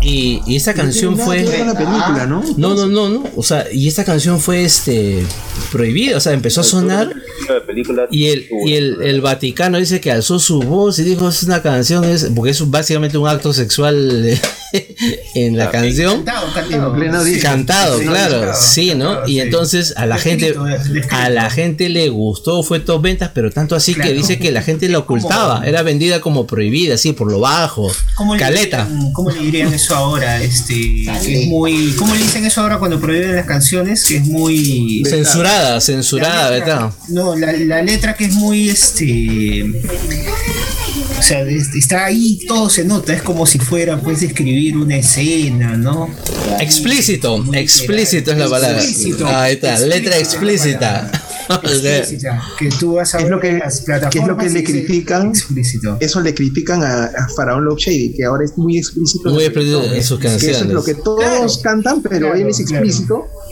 Y, 0.00 0.42
y 0.46 0.56
esta 0.56 0.74
canción 0.74 1.18
fue. 1.18 1.44
la 1.44 1.74
película, 1.74 2.26
¿no? 2.26 2.42
No, 2.56 2.74
no, 2.74 2.86
no, 2.86 3.08
no. 3.08 3.24
O 3.36 3.42
sea, 3.42 3.66
y 3.72 3.88
esta 3.88 4.04
canción 4.04 4.40
fue 4.40 4.64
este 4.64 5.24
prohibida. 5.70 6.16
O 6.16 6.20
sea, 6.20 6.32
empezó 6.32 6.60
a 6.60 6.64
sonar. 6.64 7.12
Y 8.10 8.26
el, 8.28 8.46
y 8.64 8.74
el, 8.74 9.02
el 9.02 9.20
Vaticano 9.20 9.78
dice 9.78 10.00
que 10.00 10.10
alzó 10.10 10.38
su 10.38 10.60
voz 10.60 10.98
y 10.98 11.02
dijo 11.02 11.28
es 11.28 11.42
una 11.42 11.62
canción, 11.62 12.04
es 12.04 12.30
porque 12.34 12.52
es 12.52 12.70
básicamente 12.70 13.18
un 13.18 13.28
acto 13.28 13.52
sexual 13.52 14.38
en 15.34 15.56
la 15.56 15.70
canción. 15.70 16.18
Cantado, 16.18 16.46
cantado. 17.42 17.98
Claro, 18.00 18.52
sí, 18.54 18.94
¿no? 18.94 19.26
Y 19.26 19.40
entonces 19.40 19.94
a 19.96 20.06
la 20.06 20.18
gente, 20.18 20.54
a 21.10 21.28
la 21.28 21.50
gente 21.50 21.88
le 21.88 22.08
gustó, 22.08 22.62
fue 22.62 22.80
top 22.80 23.02
ventas, 23.02 23.30
pero 23.34 23.50
tanto 23.50 23.74
así 23.74 23.94
que 23.94 24.12
dice 24.12 24.38
que 24.38 24.50
la 24.50 24.62
gente 24.62 24.88
la 24.88 24.98
ocultaba, 24.98 25.64
era 25.66 25.82
vendida 25.82 26.20
como 26.20 26.46
prohibida, 26.46 26.94
así 26.94 27.12
por 27.12 27.30
lo 27.30 27.40
bajo, 27.40 27.90
¿Cómo 28.16 28.34
le 28.34 28.40
caleta. 28.40 28.88
¿Cómo 29.12 29.30
le 29.30 29.40
dirían 29.40 29.72
eso 29.72 29.94
ahora? 29.94 30.42
Este, 30.42 30.74
que 30.74 31.42
es 31.42 31.48
muy, 31.48 31.94
¿Cómo 31.98 32.14
le 32.14 32.22
dicen 32.22 32.44
eso 32.44 32.60
ahora 32.60 32.78
cuando 32.78 33.00
prohíben 33.00 33.34
las 33.36 33.46
canciones? 33.46 34.04
Que 34.04 34.16
es 34.16 34.26
muy... 34.26 35.02
Censurada, 35.08 35.80
censurada, 35.80 36.50
¿verdad? 36.50 36.92
No, 37.08 37.36
la, 37.36 37.52
la 37.52 37.82
letra 37.82 38.14
que 38.14 38.24
es 38.26 38.32
muy 38.34 38.68
este. 38.68 39.64
O 41.24 41.26
sea, 41.26 41.40
es- 41.40 41.74
está 41.74 42.04
ahí, 42.04 42.38
todo 42.46 42.68
se 42.68 42.84
nota, 42.84 43.14
es 43.14 43.22
como 43.22 43.46
si 43.46 43.58
fuera 43.58 43.98
pues 43.98 44.22
escribir 44.22 44.76
una 44.76 44.96
escena, 44.98 45.74
¿no? 45.74 46.10
Explícito, 46.60 47.38
Muy 47.38 47.56
explícito 47.56 48.32
es 48.32 48.36
la 48.36 48.46
palabra. 48.50 48.76
Explícito. 48.84 49.26
Ahí 49.26 49.54
está, 49.54 49.78
letra 49.80 50.18
Explícito. 50.18 50.84
explícita. 50.84 51.22
Explícita, 51.62 52.42
que 52.58 52.68
tú 52.78 52.94
vas 52.94 53.14
a 53.14 53.18
Es 53.18 53.24
ver 53.24 53.32
lo 53.32 53.40
que- 53.40 53.52
las 53.58 53.80
que 53.80 53.92
es 53.92 54.00
lo 54.02 54.10
que 54.10 54.10
plataformas 54.10 54.52
le 54.52 54.64
critican. 54.64 55.28
Explícito. 55.28 55.96
Eso 56.00 56.20
le 56.20 56.34
critican 56.34 56.82
a, 56.82 57.04
a 57.04 57.28
Faraón 57.34 57.64
Love 57.64 57.78
Shady, 57.78 58.14
que 58.14 58.24
ahora 58.24 58.44
es 58.44 58.56
muy 58.58 58.76
explícito. 58.78 59.30
Muy 59.30 59.44
explícito 59.44 59.82
en 59.82 60.02
sus 60.04 60.18
Que 60.20 60.26
eso 60.28 60.36
es 60.36 60.42
canciones. 60.44 60.74
lo 60.74 60.84
que 60.84 60.94
todos 60.94 61.20
Claro. 61.24 61.46
cantan, 61.62 62.02
pero 62.02 62.18
Claro, 62.18 62.34
él 62.34 62.48
es 62.48 62.56
claro. 62.66 62.84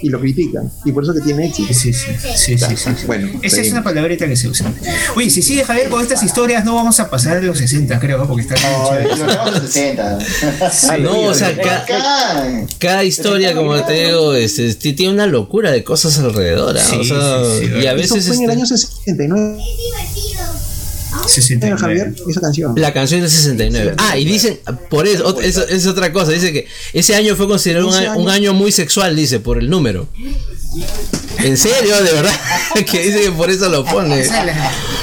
Y 0.02 0.08
lo 0.10 0.20
critican. 0.20 0.70
Y 0.84 0.92
por 0.92 1.04
eso 1.04 1.14
que 1.14 1.20
tiene 1.20 1.46
éxito. 1.46 1.72
Sí, 1.72 1.92
sí, 1.92 2.12
sí, 2.36 2.58
sí, 2.58 2.58
sí, 2.58 2.76
sí. 2.76 3.06
Bueno, 3.06 3.28
Esa 3.42 3.60
es 3.60 3.70
una 3.72 3.82
palabrita 3.82 4.26
que 4.26 4.36
se 4.36 4.48
usa. 4.48 4.72
Oye, 5.16 5.30
si 5.30 5.42
sigue 5.42 5.64
Javier 5.64 5.88
con 5.88 6.02
estas 6.02 6.22
historias, 6.22 6.64
no 6.64 6.74
vamos 6.74 6.98
a 7.00 7.08
pasar 7.08 7.40
de 7.40 7.46
los 7.46 7.58
60, 7.58 7.98
creo, 8.00 8.18
¿no? 8.18 8.26
porque 8.28 8.42
está 8.42 8.54
No, 8.56 8.90
los 8.92 9.22
años 9.56 9.62
60. 9.72 10.18
no, 10.98 11.20
o 11.22 11.34
sea, 11.34 11.56
cada 12.78 13.04
historia, 13.04 13.54
como 13.54 13.82
te 13.84 14.06
digo, 14.06 14.34
este, 14.34 14.74
ti- 14.74 14.92
tiene 14.92 15.12
una 15.14 15.26
locura 15.26 15.70
de 15.70 15.82
cosas 15.84 16.18
alrededor. 16.18 16.76
¿ah? 16.76 16.80
Sí, 16.82 16.96
o 17.00 17.04
sea, 17.04 17.44
sí, 17.60 17.66
sí. 17.66 17.72
y 17.82 17.86
a 17.86 17.92
Eso 17.92 18.14
veces 18.14 18.26
fue 18.26 18.36
en 18.36 18.42
el 18.42 18.50
este, 18.50 18.58
año 18.60 18.66
69, 18.66 19.58
69. 21.28 21.80
Javier, 21.80 22.14
esa 22.28 22.40
canción. 22.40 22.74
La 22.76 22.92
canción 22.92 23.22
es 23.22 23.32
del 23.32 23.42
69. 23.42 23.94
Ah, 23.98 24.18
y 24.18 24.24
dicen, 24.24 24.60
por 24.90 25.06
eso, 25.06 25.40
eso 25.40 25.66
es 25.68 25.86
otra 25.86 26.12
cosa. 26.12 26.32
Dice 26.32 26.52
que 26.52 26.66
ese 26.92 27.14
año 27.14 27.36
fue 27.36 27.46
considerado 27.46 27.88
un 27.88 27.94
año, 27.94 28.16
un 28.16 28.28
año 28.28 28.54
muy 28.54 28.72
sexual, 28.72 29.16
dice, 29.16 29.40
por 29.40 29.58
el 29.58 29.70
número. 29.70 30.08
¿En 31.38 31.56
serio? 31.56 31.96
¿De 32.02 32.12
verdad? 32.12 32.32
que 32.90 33.02
dice 33.04 33.20
que 33.22 33.30
por 33.32 33.50
eso 33.50 33.68
lo 33.68 33.84
pone. 33.84 34.20
O 34.20 34.24
sea, 34.24 34.44
la, 34.44 34.54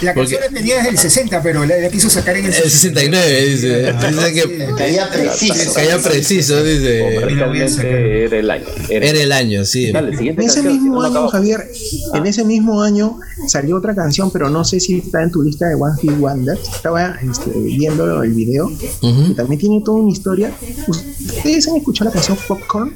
la 0.02 0.14
Porque- 0.14 0.36
canción 0.38 0.42
la 0.42 0.50
tenía 0.60 0.76
desde 0.78 0.90
el 0.90 0.98
60, 0.98 1.42
pero 1.44 1.66
la, 1.66 1.78
la 1.78 1.90
quiso 1.90 2.10
sacar 2.10 2.38
en 2.38 2.46
el 2.46 2.54
El 2.54 2.70
69, 2.70 3.46
dice. 3.46 3.94
Dice 3.94 4.34
que 4.34 4.68
Caía 4.78 5.10
preciso. 5.10 5.74
caía 5.74 5.98
preciso, 6.00 6.64
dice. 6.64 7.16
Era 7.16 8.38
el 8.38 8.52
año. 8.52 8.66
Era, 8.90 9.06
Era 9.08 9.20
el 9.22 9.32
año, 9.32 9.66
sí. 9.66 9.92
Dale, 9.92 10.16
siguiente 10.16 10.42
En 10.44 10.50
ese 10.50 10.64
mismo 10.64 11.02
no 11.02 11.08
año. 11.20 11.28
Javier, 11.28 11.68
en 12.14 12.26
ese 12.26 12.44
mismo 12.46 12.82
año 12.82 13.20
salió 13.48 13.78
otra 13.78 13.94
canción, 13.94 14.32
pero 14.32 14.50
no 14.50 14.64
sé 14.64 14.80
si 14.80 15.00
está 15.00 15.22
en 15.24 15.32
tu 15.32 15.42
lista 15.42 15.68
de 15.68 15.76
One 15.76 15.96
Hit 16.02 16.18
Wonder. 16.18 16.58
Estaba 16.58 17.18
este, 17.22 17.52
viendo 17.52 18.24
el 18.24 18.34
video, 18.34 18.68
Ujú. 19.02 19.28
que 19.28 19.34
también 19.36 19.60
tiene 19.60 19.82
toda 19.84 19.98
una 19.98 20.12
historia. 20.12 20.52
¿Ustedes 20.88 21.68
han 21.68 21.76
escuchado 21.76 22.10
la 22.10 22.14
canción 22.14 22.38
Popcorn? 22.48 22.96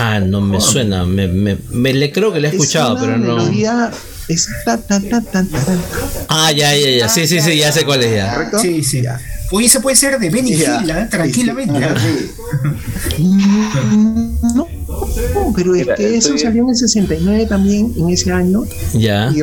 Ah, 0.00 0.20
no 0.20 0.40
me 0.40 0.60
suena. 0.60 1.04
Me, 1.04 1.28
me, 1.28 1.58
me 1.70 1.92
le 1.92 2.10
creo 2.10 2.32
que 2.32 2.40
le 2.40 2.48
he 2.48 2.50
escuchado, 2.52 2.96
es 2.96 3.02
pero 3.02 3.18
no. 3.18 3.36
melodía, 3.36 3.90
es 4.28 4.48
ta, 4.64 4.78
ta, 4.78 4.98
ta, 5.00 5.20
ta, 5.20 5.44
ta, 5.44 5.44
ta. 5.44 5.76
Ah, 6.28 6.50
ya, 6.52 6.74
ya, 6.74 6.90
ya. 6.90 7.08
Sí, 7.08 7.26
sí, 7.26 7.40
sí, 7.40 7.58
ya 7.58 7.70
sé 7.70 7.84
cuál 7.84 8.02
es 8.02 8.14
ya. 8.14 8.32
¿Correcto? 8.34 8.58
Sí, 8.60 8.82
sí. 8.82 9.02
Ya. 9.02 9.20
Oye, 9.52 9.66
ese 9.66 9.80
puede 9.80 9.96
ser 9.96 10.18
de 10.18 10.30
Benny. 10.30 10.52
Hill, 10.52 10.90
¿ah? 10.90 11.08
tranquilamente. 11.10 11.84
¿ah? 11.84 11.94
No, 14.54 14.68
no, 15.34 15.52
pero 15.54 15.74
es 15.74 15.82
Mira, 15.82 15.94
que 15.94 16.16
eso 16.16 16.28
estoy- 16.34 16.38
salió 16.40 16.62
en 16.64 16.68
el 16.70 16.76
69 16.76 17.46
también, 17.46 17.92
en 17.96 18.10
ese 18.10 18.32
año, 18.32 18.64
Ya. 18.94 19.30
y 19.34 19.40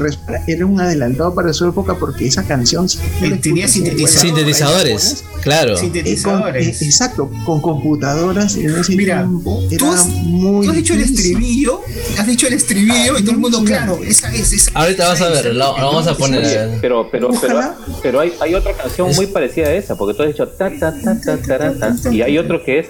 era 0.51 0.65
un 0.65 0.79
adelantado 0.79 1.33
para 1.33 1.53
su 1.53 1.65
época 1.67 1.95
porque 1.99 2.27
esa 2.27 2.43
canción 2.43 2.87
Eh, 3.21 3.37
tenía 3.41 3.67
sintetizadores. 3.67 4.21
Sintetizadores, 4.21 5.23
claro. 5.41 5.71
Eh, 5.71 5.73
con- 5.75 5.81
Sintetizadores. 5.81 6.81
eh, 6.81 6.85
exacto, 6.85 7.29
con 7.45 7.61
computadoras 7.61 8.55
en 8.55 8.75
ese 8.75 8.95
Mira, 8.95 9.17
tiempo 9.23 9.61
tú 9.77 9.91
has, 9.91 10.07
muy 10.07 10.65
tú 10.65 10.71
has 10.71 10.77
dicho 10.77 10.93
el 10.93 11.01
estribillo, 11.01 11.81
has 12.17 12.27
dicho 12.27 12.47
el 12.47 12.53
estribillo 12.53 13.17
y 13.17 13.21
todo 13.21 13.31
el 13.31 13.37
mundo, 13.37 13.63
claro, 13.63 13.99
esa 14.05 14.33
es, 14.33 14.53
esa 14.53 14.71
Ahorita 14.73 15.07
vas 15.07 15.21
a 15.21 15.29
ver, 15.29 15.45
lo, 15.47 15.77
lo 15.77 15.85
vamos 15.87 16.07
a 16.07 16.15
poner. 16.17 16.39
Oye, 16.45 16.77
pero 16.81 17.07
pero 17.11 17.29
pero, 17.41 17.53
Ojalá. 17.57 17.75
pero 18.01 18.19
hay, 18.19 18.33
hay 18.39 18.53
otra 18.55 18.73
canción 18.73 19.13
muy 19.15 19.27
parecida 19.27 19.67
a 19.67 19.73
esa, 19.73 19.95
porque 19.95 20.15
tú 20.15 20.23
has 20.23 20.29
dicho 20.29 20.47
ta 20.47 20.69
ta 20.79 20.93
ta 20.93 21.19
ta 21.19 21.37
ta, 21.37 21.57
ta, 21.73 21.95
ta, 21.95 22.13
y 22.13 22.21
hay 22.21 22.37
otro 22.37 22.63
que 22.63 22.79
es, 22.79 22.87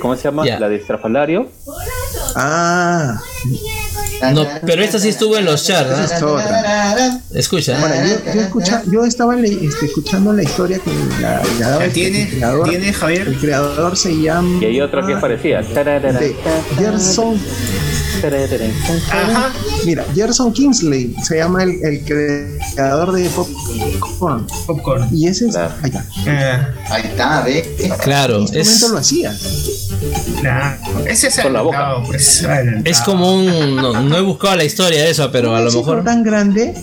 ¿cómo 0.00 0.16
se 0.16 0.22
llama? 0.24 0.44
La 0.58 0.68
de 0.68 0.76
Estrafalario. 0.76 1.48
Ah, 2.36 3.20
No, 4.34 4.46
pero 4.66 4.82
esta 4.82 4.98
sí 4.98 5.08
estuvo 5.08 5.36
en 5.36 5.44
los 5.46 5.64
charts, 5.64 5.98
esa 5.98 6.16
es 6.16 6.22
otra. 6.22 7.20
Escucha. 7.34 7.80
Ahora, 7.80 8.06
yo, 8.06 8.16
yo, 8.34 8.40
escucha- 8.42 8.82
yo 8.90 9.04
estaba 9.04 9.34
le- 9.34 9.48
este, 9.66 9.86
escuchando 9.86 10.32
la 10.32 10.42
historia 10.42 10.78
que 10.78 10.90
la, 11.22 11.42
la 11.58 11.68
daba 11.68 11.78
Ya 11.80 11.84
el, 11.86 11.92
tiene, 11.92 12.22
el 12.22 12.28
creador. 12.28 12.68
tiene 12.68 12.92
Javier. 12.92 13.28
El 13.28 13.38
creador 13.38 13.96
se 13.96 14.20
llama 14.20 14.58
Y 14.62 14.66
hay 14.66 14.80
otra 14.80 15.06
que 15.06 15.14
es 15.14 15.18
parecida. 15.18 15.62
Gerson. 16.78 17.40
Ajá. 19.10 19.52
Mira, 19.84 20.04
Gerson 20.14 20.52
Kingsley 20.52 21.14
se 21.22 21.38
llama 21.38 21.62
el, 21.64 21.82
el 21.82 22.04
creador 22.74 23.12
de 23.12 23.28
Popcorn. 23.30 24.46
Popcorn. 24.66 25.08
Y 25.12 25.26
ese 25.28 25.46
es. 25.46 25.52
Claro. 25.52 25.74
Allá. 25.82 26.04
Ah, 26.26 26.68
Ahí 26.94 27.02
está, 27.04 27.42
ve. 27.42 27.76
Claro, 28.02 28.34
¿Qué 28.50 28.58
instrumento 28.60 28.86
es, 28.86 28.90
lo 28.92 28.98
hacía? 28.98 29.36
claro. 30.40 30.76
Ese 31.06 31.28
es 31.28 31.40
Con 31.40 31.52
la 31.52 31.62
boca. 31.62 31.78
adelantado, 31.78 32.06
pues, 32.10 32.46
es 32.84 33.00
como 33.00 33.34
un. 33.34 33.76
No, 33.76 34.00
no 34.02 34.16
he 34.16 34.20
buscado 34.22 34.56
la 34.56 34.64
historia 34.64 35.02
de 35.02 35.10
eso, 35.10 35.30
pero 35.30 35.50
a 35.54 35.58
un 35.58 35.64
lo 35.64 35.70
éxito 35.70 35.86
mejor. 35.86 36.04
tan 36.04 36.22
grande. 36.22 36.74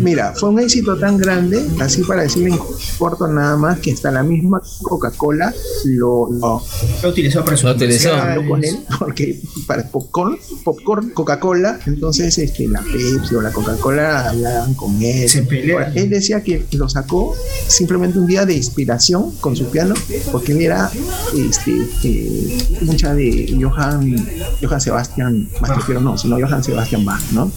Mira, 0.00 0.32
fue 0.36 0.50
un 0.50 0.60
éxito 0.60 0.96
tan 0.96 1.18
grande, 1.18 1.64
así 1.80 2.02
para 2.04 2.22
decirle 2.22 2.50
en 2.50 2.58
corto 2.98 3.26
nada 3.28 3.56
más, 3.56 3.78
que 3.78 3.92
hasta 3.92 4.10
la 4.10 4.22
misma 4.22 4.60
Coca-Cola 4.82 5.54
lo, 5.84 6.30
lo 6.32 6.62
Lo 7.02 7.08
utilizó 7.08 7.44
para 7.44 7.56
su 7.56 7.66
Lo 7.66 7.72
utilizó. 7.74 8.12
habló 8.14 8.48
con 8.48 8.64
él, 8.64 8.78
porque 8.98 9.40
para 9.66 9.88
popcorn, 9.88 10.36
popcorn, 10.64 11.10
Coca-Cola, 11.10 11.78
entonces 11.86 12.36
este, 12.38 12.66
la 12.68 12.80
Pepsi 12.82 13.34
o 13.34 13.40
la 13.40 13.52
Coca-Cola 13.52 14.30
hablaban 14.30 14.74
con 14.74 15.00
él. 15.02 15.28
Se 15.28 15.42
pelean. 15.42 15.84
Ahora, 15.84 15.92
él 15.94 16.10
decía 16.10 16.42
que 16.42 16.64
lo 16.72 16.88
sacó 16.88 17.34
simplemente 17.68 18.18
un 18.18 18.26
día 18.26 18.44
de 18.44 18.54
inspiración 18.54 19.32
con 19.40 19.54
su 19.56 19.66
piano, 19.66 19.94
porque 20.32 20.52
él 20.52 20.62
era 20.62 20.90
este, 21.36 21.86
eh, 22.04 22.58
hincha 22.82 23.14
de 23.14 23.56
Johann, 23.60 24.16
Johann 24.62 24.80
Sebastian, 24.80 25.48
más 25.60 25.70
prefiero 25.72 26.00
no, 26.00 26.18
sino 26.18 26.36
Johann 26.38 26.64
Sebastian 26.64 27.04
Bach, 27.04 27.22
¿no? 27.32 27.50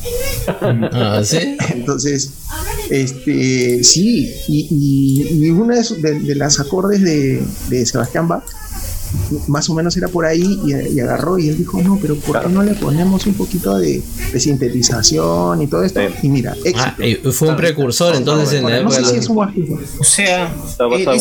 Ah, 0.92 1.22
¿sí? 1.24 1.58
Entonces, 1.74 2.32
este, 2.90 3.84
sí, 3.84 4.32
y, 4.48 4.68
y- 4.70 5.31
y 5.32 5.50
una 5.50 5.76
de, 5.80 5.84
de- 5.98 6.20
de 6.20 6.36
las 6.36 6.60
acordes 6.60 7.02
de, 7.02 7.42
de 7.70 7.86
Sebastián 7.86 8.28
Bach, 8.28 8.44
más 9.48 9.70
o 9.70 9.74
menos 9.76 9.98
era 9.98 10.08
por 10.08 10.26
ahí, 10.26 10.60
y, 10.66 10.96
y 10.96 11.00
agarró 11.02 11.38
y 11.38 11.50
él 11.50 11.58
dijo, 11.58 11.82
no, 11.82 11.98
pero 12.02 12.16
¿por 12.16 12.42
qué 12.42 12.48
no 12.48 12.64
le 12.64 12.74
ponemos 12.76 13.26
un 13.26 13.34
poquito 13.34 13.78
de, 13.78 14.02
de 14.32 14.40
sintetización 14.40 15.62
y 15.62 15.68
todo 15.68 15.84
esto? 15.84 16.00
Sí. 16.00 16.14
Y 16.24 16.30
mira, 16.30 16.56
éxito. 16.64 16.80
Ah, 16.98 17.06
y 17.06 17.16
fue 17.32 17.50
un 17.50 17.58
precursor 17.58 18.16
entonces 18.16 18.54
en 18.54 18.64
la 18.64 18.70
Ahora, 18.78 18.84
no 18.84 18.90
época 18.90 18.96
sé 18.96 19.02
de 19.02 19.08
si 19.10 19.16
es 19.18 19.30
un 19.30 19.36
guajito. 19.36 19.80
O 20.00 20.04
sea, 20.06 20.56
basado 20.88 21.12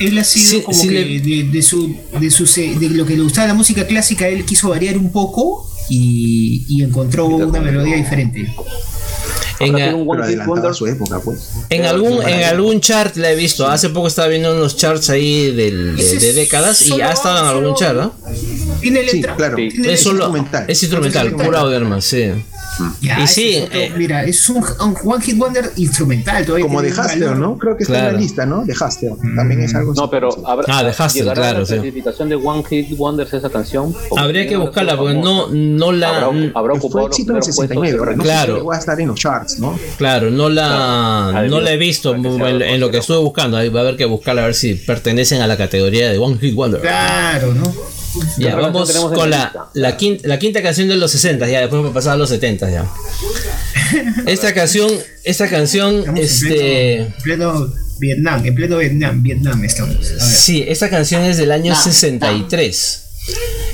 él, 0.00 0.18
ha 0.18 0.24
sido 0.24 0.50
Sí, 0.50 0.62
como 0.62 0.76
sí 0.78 0.88
que 0.88 0.94
le- 1.04 1.20
de, 1.20 1.42
de 1.52 1.62
su, 1.62 1.94
de, 2.20 2.30
su, 2.32 2.46
se- 2.46 2.74
de 2.74 2.88
lo 2.90 3.06
que 3.06 3.16
le 3.16 3.22
gustaba 3.22 3.46
la 3.46 3.54
música 3.54 3.86
clásica, 3.86 4.26
él 4.28 4.44
quiso 4.44 4.70
variar 4.70 4.98
un 4.98 5.12
poco 5.12 5.70
y, 5.88 6.64
y 6.68 6.82
encontró 6.82 7.26
una 7.28 7.60
melodía 7.60 7.94
diferente. 7.96 8.52
En, 9.62 9.72
Ahora 9.72 9.84
a- 9.84 9.88
tiene 9.88 9.94
un 9.94 10.00
Pero 10.08 10.10
One 10.10 10.16
Hit 10.22 10.24
adelantaba 10.26 10.54
Wonder. 10.60 10.74
su 10.74 10.86
época, 10.86 11.20
pues. 11.20 11.50
en 11.70 11.84
algún 11.84 12.22
en 12.22 12.44
algún 12.44 12.80
chart 12.80 13.16
la 13.16 13.30
he 13.32 13.36
visto. 13.36 13.66
Hace 13.68 13.88
poco 13.90 14.08
estaba 14.08 14.28
viendo 14.28 14.54
unos 14.54 14.76
charts 14.76 15.10
ahí 15.10 15.50
del- 15.54 15.96
de, 15.96 16.32
décadas 16.34 16.82
y 16.82 17.00
ha 17.00 17.12
estado 17.12 17.38
en 17.38 17.44
algún 17.58 17.74
chart, 17.74 17.96
¿no? 17.96 18.12
Tiene 18.80 19.06
Sí, 19.08 19.16
letra. 19.16 19.36
claro. 19.36 19.56
Sí. 19.56 19.68
tiene 19.70 19.92
Es 19.92 20.00
solo 20.02 20.16
instrumental. 20.24 20.64
es 20.68 20.82
instrumental, 20.82 21.26
Es 21.28 21.32
audio 21.56 21.76
hermano, 21.76 22.00
sí. 22.00 22.30
Ya, 23.02 23.20
Y 23.20 23.24
ese 23.24 23.34
sí, 23.34 23.54
es 23.56 23.64
otro- 23.66 23.78
eh, 23.80 23.92
mira, 23.98 24.24
es 24.24 24.48
un, 24.48 24.56
un 24.80 24.96
One 25.04 25.22
Hit 25.22 25.36
Wonder 25.36 25.70
instrumental. 25.76 26.44
Todavía 26.46 26.66
Como 26.66 26.80
de 26.80 26.90
valor. 26.90 27.36
¿no? 27.36 27.58
Creo 27.58 27.76
que 27.76 27.82
está 27.82 27.94
en 27.96 28.00
Claro. 28.00 28.14
la 28.16 28.20
lista, 28.22 28.46
¿no? 28.46 28.64
De 28.64 28.74
Hastler. 28.78 29.12
También 29.36 29.60
es 29.60 29.74
algo 29.74 29.92
No, 29.92 30.08
pero 30.08 30.30
habrá, 30.46 30.64
Ah, 30.78 30.82
de 30.82 30.92
llegará 31.20 31.42
claro, 31.42 31.56
a 31.58 31.60
la 31.60 31.66
sí. 31.66 31.72
clasificación 31.74 32.28
de 32.30 32.34
One 32.36 32.64
Hit 32.64 32.98
Wonders 32.98 33.34
esa 33.34 33.50
canción. 33.50 33.94
Habría 34.16 34.48
que 34.48 34.56
buscarla 34.56 34.96
porque 34.96 35.14
no 35.14 35.48
no 35.50 35.92
la 35.92 36.08
habrá, 36.08 36.26
habrá 36.54 36.74
Fue 36.74 36.78
ocupado 36.78 37.08
los 37.08 37.18
éxito 37.18 37.32
en 37.32 37.36
el 37.36 37.42
primeros 37.42 37.56
puestos 37.56 37.56
69, 37.56 37.92
de 37.92 37.98
¿verdad? 38.00 38.16
No 38.16 38.22
Claro. 38.22 38.54
sé 38.54 38.60
si 38.60 38.66
va 38.66 38.74
a 38.74 38.78
estar 38.78 39.00
en 39.00 39.08
los 39.08 39.20
charts, 39.20 39.51
¿no? 39.58 39.78
Claro, 39.98 40.30
no 40.30 40.48
la, 40.48 41.28
Claro. 41.32 41.48
no 41.48 41.60
la 41.60 41.72
he 41.72 41.76
visto 41.76 42.14
en, 42.14 42.24
en 42.62 42.80
lo 42.80 42.90
que 42.90 42.98
estuve 42.98 43.18
buscando. 43.18 43.56
Ahí 43.56 43.68
va 43.68 43.80
a 43.80 43.82
haber 43.82 43.96
que 43.96 44.04
buscarla 44.04 44.42
a 44.42 44.46
ver 44.46 44.54
si 44.54 44.74
pertenecen 44.74 45.40
a 45.42 45.46
la 45.46 45.56
categoría 45.56 46.10
de 46.10 46.18
One 46.18 46.38
Hit 46.40 46.54
Wonder. 46.54 46.80
Claro, 46.80 47.54
¿no? 47.54 47.72
Ya, 48.36 48.50
¿Qué 48.50 48.56
vamos 48.56 48.94
en 48.94 49.02
con 49.14 49.30
la 49.30 49.70
la, 49.72 49.96
quinta, 49.96 50.28
la 50.28 50.38
quinta 50.38 50.62
canción 50.62 50.88
de 50.88 50.96
los 50.96 51.10
60, 51.12 51.48
ya 51.48 51.60
después 51.60 51.78
vamos 51.78 51.92
a 51.92 51.94
pasar 51.94 52.12
a 52.12 52.16
los 52.16 52.28
70 52.28 52.70
ya. 52.70 52.86
Esta 54.26 54.52
canción, 54.54 54.90
esta 55.24 55.48
canción, 55.48 56.00
Estamos 56.00 56.18
en 56.20 56.24
este, 56.24 57.14
pleno, 57.22 57.52
pleno 57.52 57.74
Vietnam, 57.98 58.44
en 58.44 58.54
pleno 58.54 58.78
Vietnam, 58.78 59.22
Vietnam 59.22 59.64
estamos. 59.64 59.96
Sí, 60.18 60.64
esta 60.66 60.90
canción 60.90 61.22
es 61.22 61.36
del 61.38 61.52
año 61.52 61.74
63. 61.74 63.02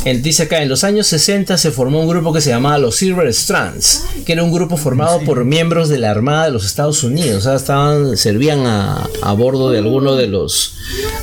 Él 0.04 0.22
dice 0.22 0.44
acá, 0.44 0.62
en 0.62 0.68
los 0.68 0.84
años 0.84 1.06
60 1.08 1.56
se 1.58 1.70
formó 1.70 2.00
un 2.00 2.08
grupo 2.08 2.32
que 2.32 2.40
se 2.40 2.50
llamaba 2.50 2.78
los 2.78 2.96
Silver 2.96 3.26
Strands, 3.28 4.04
que 4.26 4.32
era 4.32 4.42
un 4.44 4.52
grupo 4.52 4.76
formado 4.76 5.20
por 5.24 5.44
miembros 5.44 5.88
de 5.88 5.98
la 5.98 6.10
Armada 6.10 6.44
de 6.46 6.50
los 6.52 6.64
Estados 6.66 7.02
Unidos, 7.02 7.38
o 7.38 7.40
sea, 7.48 7.54
estaban, 7.56 8.16
servían 8.16 8.66
a, 8.66 9.08
a 9.22 9.32
bordo 9.32 9.70
de 9.70 9.78
alguno 9.78 10.16
de 10.16 10.26
los, 10.28 10.74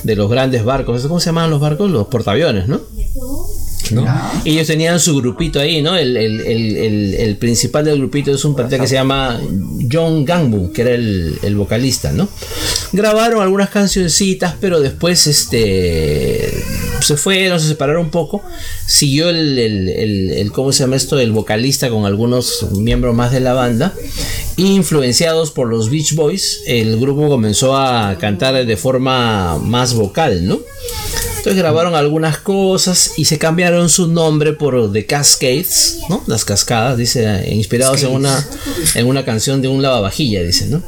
de 0.03 0.15
los 0.15 0.29
grandes 0.29 0.63
barcos, 0.65 1.03
¿cómo 1.03 1.19
se 1.19 1.27
llamaban 1.27 1.51
los 1.51 1.61
barcos? 1.61 1.89
Los 1.91 2.07
portaaviones, 2.07 2.67
¿no? 2.67 2.81
¿no? 3.91 4.03
Ellos 4.45 4.65
tenían 4.65 4.99
su 4.99 5.15
grupito 5.15 5.59
ahí, 5.59 5.83
¿no? 5.83 5.95
El, 5.95 6.17
el- 6.17 6.41
el- 7.15 7.37
principal 7.37 7.85
del 7.85 7.99
grupito 7.99 8.31
es 8.31 8.43
un 8.43 8.55
patita 8.55 8.79
que 8.79 8.87
se 8.87 8.95
llama 8.95 9.39
John 9.91 10.25
Gangbu, 10.25 10.71
que 10.71 10.81
era 10.81 10.91
el, 10.91 11.37
el 11.43 11.55
vocalista, 11.55 12.11
¿no? 12.11 12.27
Grabaron 12.93 13.43
algunas 13.43 13.69
cancioncitas, 13.69 14.55
pero 14.59 14.79
después 14.79 15.27
este 15.27 16.51
se 17.05 17.17
fueron, 17.17 17.59
se 17.59 17.67
separaron 17.67 18.05
un 18.05 18.11
poco. 18.11 18.41
Siguió 18.85 19.29
el, 19.29 19.57
el- 19.59 19.89
el- 19.89 20.31
el- 20.31 20.51
¿cómo 20.51 20.71
se 20.71 20.83
llama 20.83 20.95
esto? 20.95 21.19
El 21.19 21.31
vocalista 21.31 21.89
con 21.89 22.05
algunos 22.05 22.65
miembros 22.73 23.15
más 23.15 23.31
de 23.31 23.39
la 23.39 23.53
banda. 23.53 23.93
Influenciados 24.57 25.51
por 25.51 25.67
los 25.69 25.89
Beach 25.89 26.15
Boys, 26.15 26.61
el 26.65 26.97
grupo 26.99 27.27
comenzó 27.27 27.75
a 27.75 28.17
cantar 28.19 28.65
de 28.65 28.77
forma 28.77 29.57
más 29.59 29.93
vocal, 29.93 30.47
¿no? 30.47 30.59
Entonces 31.37 31.55
grabaron 31.61 31.93
algunas 31.93 32.37
cosas 32.37 33.11
y 33.17 33.25
se 33.25 33.37
cambiaron 33.37 33.89
su 33.89 34.07
nombre 34.07 34.53
por 34.53 34.91
The 34.91 35.05
Cascades, 35.05 35.99
¿no? 36.09 36.23
Las 36.25 36.45
cascadas, 36.45 36.97
dice, 36.97 37.49
inspirados 37.51 38.01
en 38.03 38.11
una, 38.11 38.47
en 38.95 39.05
una 39.07 39.25
canción 39.25 39.61
de 39.61 39.67
un 39.67 39.81
lavavajilla, 39.81 40.41
dice, 40.41 40.67
¿no? 40.67 40.81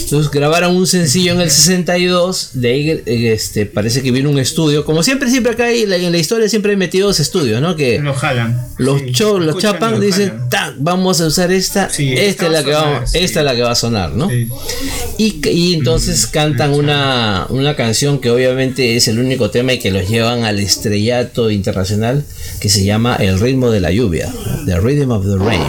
Entonces 0.00 0.30
grabaron 0.30 0.74
un 0.76 0.86
sencillo 0.86 1.32
en 1.34 1.40
el 1.40 1.50
62, 1.50 2.50
de 2.54 2.68
ahí 2.72 3.02
este, 3.06 3.66
parece 3.66 4.02
que 4.02 4.10
vino 4.10 4.28
un 4.30 4.38
estudio, 4.38 4.84
como 4.84 5.02
siempre, 5.02 5.30
siempre 5.30 5.52
acá 5.52 5.64
hay, 5.66 5.82
en 5.82 6.10
la 6.12 6.18
historia 6.18 6.48
siempre 6.48 6.72
hay 6.72 6.76
metidos 6.76 7.20
estudios, 7.20 7.60
¿no? 7.60 7.76
Que 7.76 8.00
Lo 8.00 8.12
jalan. 8.14 8.66
los 8.78 9.00
Sí, 9.00 9.12
cho- 9.12 9.38
los 9.38 9.58
chapan 9.58 10.00
dicen, 10.00 10.30
jalan. 10.30 10.48
"Ta, 10.48 10.74
vamos 10.78 11.20
a 11.20 11.26
usar 11.26 11.52
esta, 11.52 11.90
Sí, 11.90 12.12
esta 12.12 12.24
esta 12.24 12.46
es 12.46 12.52
la 12.52 12.64
que 12.64 12.72
sonar, 12.72 12.92
vamos, 12.94 13.10
sí. 13.10 13.18
esta 13.18 13.38
es 13.40 13.44
la 13.46 13.54
que 13.54 13.62
va 13.62 13.70
a 13.70 13.74
sonar, 13.76 14.12
¿no? 14.14 14.28
Y, 14.32 15.40
y 15.48 15.74
entonces 15.74 16.26
cantan 16.26 16.72
una, 16.74 17.46
una 17.50 17.76
canción 17.76 18.20
que 18.20 18.30
obviamente 18.30 18.96
es 18.96 19.06
el 19.08 19.18
único 19.18 19.50
tema 19.50 19.74
y 19.74 19.78
que 19.78 19.90
los 19.92 20.08
llevan 20.08 20.44
al 20.44 20.58
estrellato 20.58 21.50
internacional 21.50 22.24
que 22.60 22.68
se 22.68 22.84
llama 22.84 23.16
El 23.16 23.38
ritmo 23.38 23.70
de 23.70 23.80
la 23.80 23.92
lluvia, 23.92 24.32
The 24.66 24.80
Rhythm 24.80 25.10
of 25.12 25.24
the 25.24 25.36
Rain. 25.36 25.62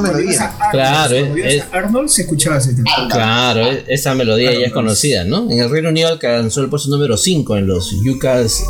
Esa- 0.00 0.12
melodía. 0.12 0.40
Arnold, 0.42 0.70
Claro, 0.72 1.16
es- 1.16 1.64
Arnold 1.72 2.08
se 2.08 2.22
escuchaba 2.22 2.56
ese 2.58 2.74
tema. 2.74 2.90
Claro, 3.10 3.66
esa 3.88 4.14
melodía 4.14 4.52
ya 4.52 4.66
es 4.66 4.72
conocida, 4.72 5.24
¿no? 5.24 5.50
En 5.50 5.60
el 5.60 5.70
Reino 5.70 5.88
Unido 5.90 6.08
alcanzó 6.08 6.60
el 6.62 6.68
puesto 6.68 6.88
número 6.90 7.16
5 7.16 7.56
en 7.56 7.66
los 7.66 7.92
UCA's 7.92 8.62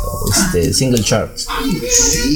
este, 0.53 0.73
Single 0.73 1.03
Charts. 1.03 1.47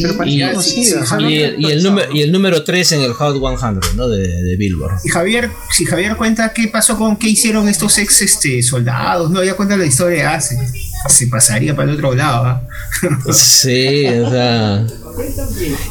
Pero 0.01 0.23
Y, 0.27 1.65
el 1.71 1.83
número, 1.83 2.13
y 2.15 2.21
el 2.21 2.31
número 2.31 2.63
3 2.63 2.91
en 2.93 3.01
el 3.01 3.13
Hot 3.13 3.35
100, 3.39 3.79
¿no? 3.95 4.07
De, 4.07 4.27
de 4.27 4.55
Billboard. 4.55 4.99
Y 5.03 5.09
Javier, 5.09 5.49
si 5.71 5.85
Javier 5.85 6.15
cuenta 6.15 6.53
qué 6.53 6.67
pasó 6.67 6.97
con 6.97 7.17
qué 7.17 7.29
hicieron 7.29 7.67
estos 7.69 7.97
ex 7.97 8.21
este, 8.21 8.61
soldados, 8.63 9.29
no, 9.31 9.43
ya 9.43 9.55
cuenta 9.55 9.77
la 9.77 9.85
historia, 9.85 10.33
ah, 10.33 10.41
se, 10.41 10.57
se 11.07 11.27
pasaría 11.27 11.75
para 11.75 11.89
el 11.91 11.95
otro 11.95 12.13
lado. 12.15 12.45
¿ah? 12.45 12.61
Sí, 13.33 14.05
o 14.07 14.29
sea. 14.29 14.85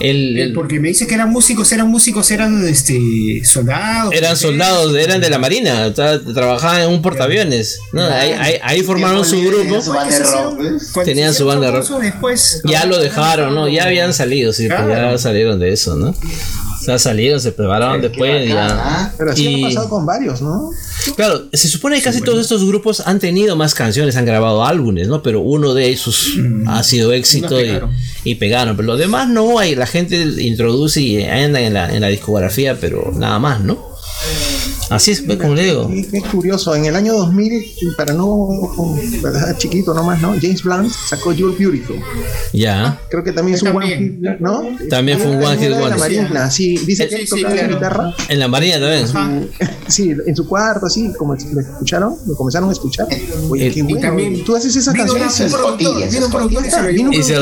El, 0.00 0.38
el- 0.38 0.52
Porque 0.52 0.80
me 0.80 0.88
dice 0.88 1.06
que 1.06 1.14
eran 1.14 1.30
músicos, 1.30 1.70
eran 1.72 1.88
músicos, 1.88 2.30
eran 2.30 2.66
este 2.66 3.42
soldados. 3.44 4.12
eran 4.14 4.36
soldados, 4.36 4.96
eran 4.96 5.20
de 5.20 5.30
la 5.30 5.38
marina, 5.38 5.86
o 5.86 5.94
sea, 5.94 6.20
trabajaban 6.22 6.82
en 6.82 6.88
un 6.90 7.02
portaaviones. 7.02 7.78
¿no? 7.92 8.02
Ahí, 8.04 8.32
ahí, 8.32 8.54
ahí 8.62 8.82
formaron 8.82 9.24
su 9.24 9.40
grupo. 9.42 9.80
Cuando 9.84 11.04
tenían 11.04 11.34
su 11.34 11.46
banda 11.46 11.70
de 11.70 11.72
rock. 11.80 12.00
Después, 12.00 12.62
Ya 12.64 12.84
lo 12.86 12.98
dejaron, 12.98 13.54
¿no? 13.54 13.68
Ya 13.68 13.84
habían 13.84 14.12
salido, 14.14 14.52
sí, 14.52 14.66
pues 14.68 14.78
ya 14.80 14.84
Claro. 14.86 15.18
salieron 15.18 15.58
de 15.58 15.72
eso, 15.72 15.96
¿no? 15.96 16.08
O 16.10 16.80
sea, 16.90 16.98
salieron, 16.98 17.40
se 17.40 17.52
prepararon 17.52 18.00
después 18.00 18.48
ya. 18.48 18.66
Ah, 18.70 19.12
Pero 19.18 19.32
así 19.32 19.46
Y- 19.46 19.64
ha 19.64 19.68
pasado 19.68 19.88
con 19.90 20.06
varios, 20.06 20.40
¿no? 20.40 20.70
Claro, 21.16 21.48
se 21.52 21.68
supone 21.68 21.96
que 21.96 22.02
casi 22.02 22.20
todos 22.20 22.40
estos 22.40 22.64
grupos 22.64 23.00
han 23.06 23.18
tenido 23.18 23.56
más 23.56 23.74
canciones, 23.74 24.16
han 24.16 24.24
grabado 24.24 24.64
álbumes, 24.64 25.08
¿no? 25.08 25.22
Pero 25.22 25.40
uno 25.40 25.74
de 25.74 25.92
esos 25.92 26.34
ha 26.66 26.82
sido 26.82 27.12
éxito 27.12 27.60
y, 27.60 27.64
pegaron. 27.64 27.90
y 28.24 28.34
pegaron. 28.36 28.76
Pero 28.76 28.86
los 28.88 28.98
demás 28.98 29.28
no 29.28 29.58
hay, 29.58 29.74
la 29.74 29.86
gente 29.86 30.16
introduce 30.38 31.00
y 31.00 31.22
andan 31.24 31.62
en 31.62 31.74
la, 31.74 31.94
en 31.94 32.00
la 32.00 32.08
discografía, 32.08 32.78
pero 32.80 33.12
nada 33.14 33.38
más, 33.38 33.60
¿no? 33.60 33.78
Así 34.90 35.10
es, 35.10 35.22
como 35.22 35.54
le 35.54 35.64
digo. 35.64 35.90
Y 35.92 36.06
Es 36.16 36.24
curioso, 36.24 36.74
en 36.74 36.86
el 36.86 36.96
año 36.96 37.12
2000, 37.14 37.52
y 37.52 37.90
para 37.96 38.14
no, 38.14 38.48
para 39.22 39.56
chiquito 39.58 39.92
nomás, 39.92 40.20
¿no? 40.22 40.34
James 40.40 40.62
Blunt 40.62 40.90
sacó 40.90 41.32
You're 41.32 41.56
Beautiful. 41.56 41.96
Ya. 42.52 42.98
Creo 43.10 43.22
que 43.22 43.32
también 43.32 43.56
es 43.56 43.62
un 43.62 43.68
one 43.76 43.80
También. 43.90 44.20
hit, 44.22 44.40
¿no? 44.40 44.62
También 44.88 45.18
fue 45.18 45.30
un 45.32 45.42
one 45.44 45.56
hit 45.56 45.64
Era 45.66 45.76
de 45.76 45.82
la 45.82 45.88
wonder. 45.96 45.98
Marina, 45.98 46.50
sí. 46.50 46.78
Dice 46.78 47.06
que 47.08 47.16
Sí, 47.16 47.20
él 47.22 47.28
sí, 47.28 47.36
tocaba 47.42 47.54
la 47.54 47.60
claro. 47.60 47.74
guitarra. 47.76 48.14
En 48.28 48.38
la 48.38 48.48
marina 48.48 48.80
también. 48.80 49.50
Sí, 49.88 50.14
en 50.26 50.36
su 50.36 50.46
cuarto, 50.46 50.84
así, 50.84 51.10
como 51.18 51.34
lo 51.34 51.60
escucharon, 51.60 52.14
lo 52.26 52.36
comenzaron 52.36 52.68
a 52.68 52.72
escuchar. 52.72 53.06
Oye, 53.48 53.68
El- 53.68 53.72
qué 53.72 53.80
y 53.80 53.82
bueno. 53.84 54.00
también 54.00 54.44
tú 54.44 54.54
haces 54.54 54.76
esas 54.76 54.94
canciones. 54.94 55.32
y 55.40 55.48
se 55.48 55.48
lo 55.48 55.78
Y 55.80 55.84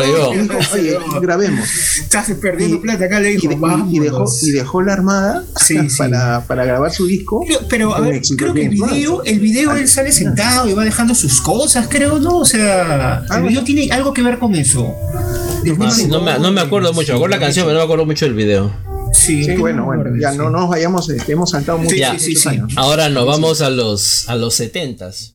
llevó. 0.06 0.32
y 0.34 0.38
dijo, 0.38 0.58
Oye, 0.74 0.98
grabemos. 1.20 1.68
Estás 1.98 2.30
perdiendo 2.40 2.76
Y- 2.76 2.80
plata 2.80 3.04
acá, 3.06 3.18
le 3.20 3.32
Y, 3.32 3.36
dijo, 3.36 3.52
y- 3.52 3.96
y 3.96 3.98
dejó, 3.98 4.24
y 4.42 4.50
dejó 4.52 4.82
la 4.82 4.92
armada 4.92 5.44
para 6.46 6.64
grabar 6.64 6.92
su 6.92 7.06
disco. 7.06 7.35
Pero, 7.46 7.60
pero, 7.68 7.94
a 7.94 8.00
ver, 8.00 8.22
creo 8.36 8.54
que 8.54 8.62
el 8.64 8.68
video, 8.70 9.22
el 9.24 9.40
video 9.40 9.74
él 9.74 9.88
sale 9.88 10.12
sentado 10.12 10.68
y 10.68 10.72
va 10.74 10.84
dejando 10.84 11.14
sus 11.14 11.40
cosas, 11.40 11.86
creo, 11.88 12.18
¿no? 12.18 12.38
O 12.38 12.44
sea, 12.44 13.20
el 13.22 13.28
bueno. 13.28 13.48
video 13.48 13.64
tiene 13.64 13.88
algo 13.92 14.12
que 14.14 14.22
ver 14.22 14.38
con 14.38 14.54
eso. 14.54 14.94
Ah, 15.12 15.92
no, 16.08 16.20
me, 16.20 16.38
no 16.38 16.52
me 16.52 16.60
acuerdo 16.60 16.92
mucho, 16.92 17.12
me 17.12 17.16
acuerdo 17.16 17.36
la 17.36 17.40
canción, 17.40 17.66
pero 17.66 17.74
no 17.74 17.80
me 17.80 17.84
acuerdo 17.84 18.06
mucho 18.06 18.24
del 18.24 18.34
video. 18.34 18.70
Sí, 19.12 19.48
bueno, 19.56 19.88
ya 20.20 20.32
sí. 20.32 20.38
no 20.38 20.50
nos 20.50 20.68
vayamos, 20.68 21.08
este, 21.08 21.32
hemos 21.32 21.50
saltado 21.50 21.78
mucho, 21.78 21.90
Sí, 21.90 21.98
Ya. 21.98 22.10
muchos 22.12 22.22
sí, 22.24 22.34
sí, 22.34 22.42
sí. 22.42 22.48
años. 22.50 22.72
Ahora 22.76 23.08
nos 23.08 23.26
vamos 23.26 23.60
a 23.62 23.70
los 23.70 24.28
a 24.28 24.34
los 24.36 24.54
setentas. 24.54 25.24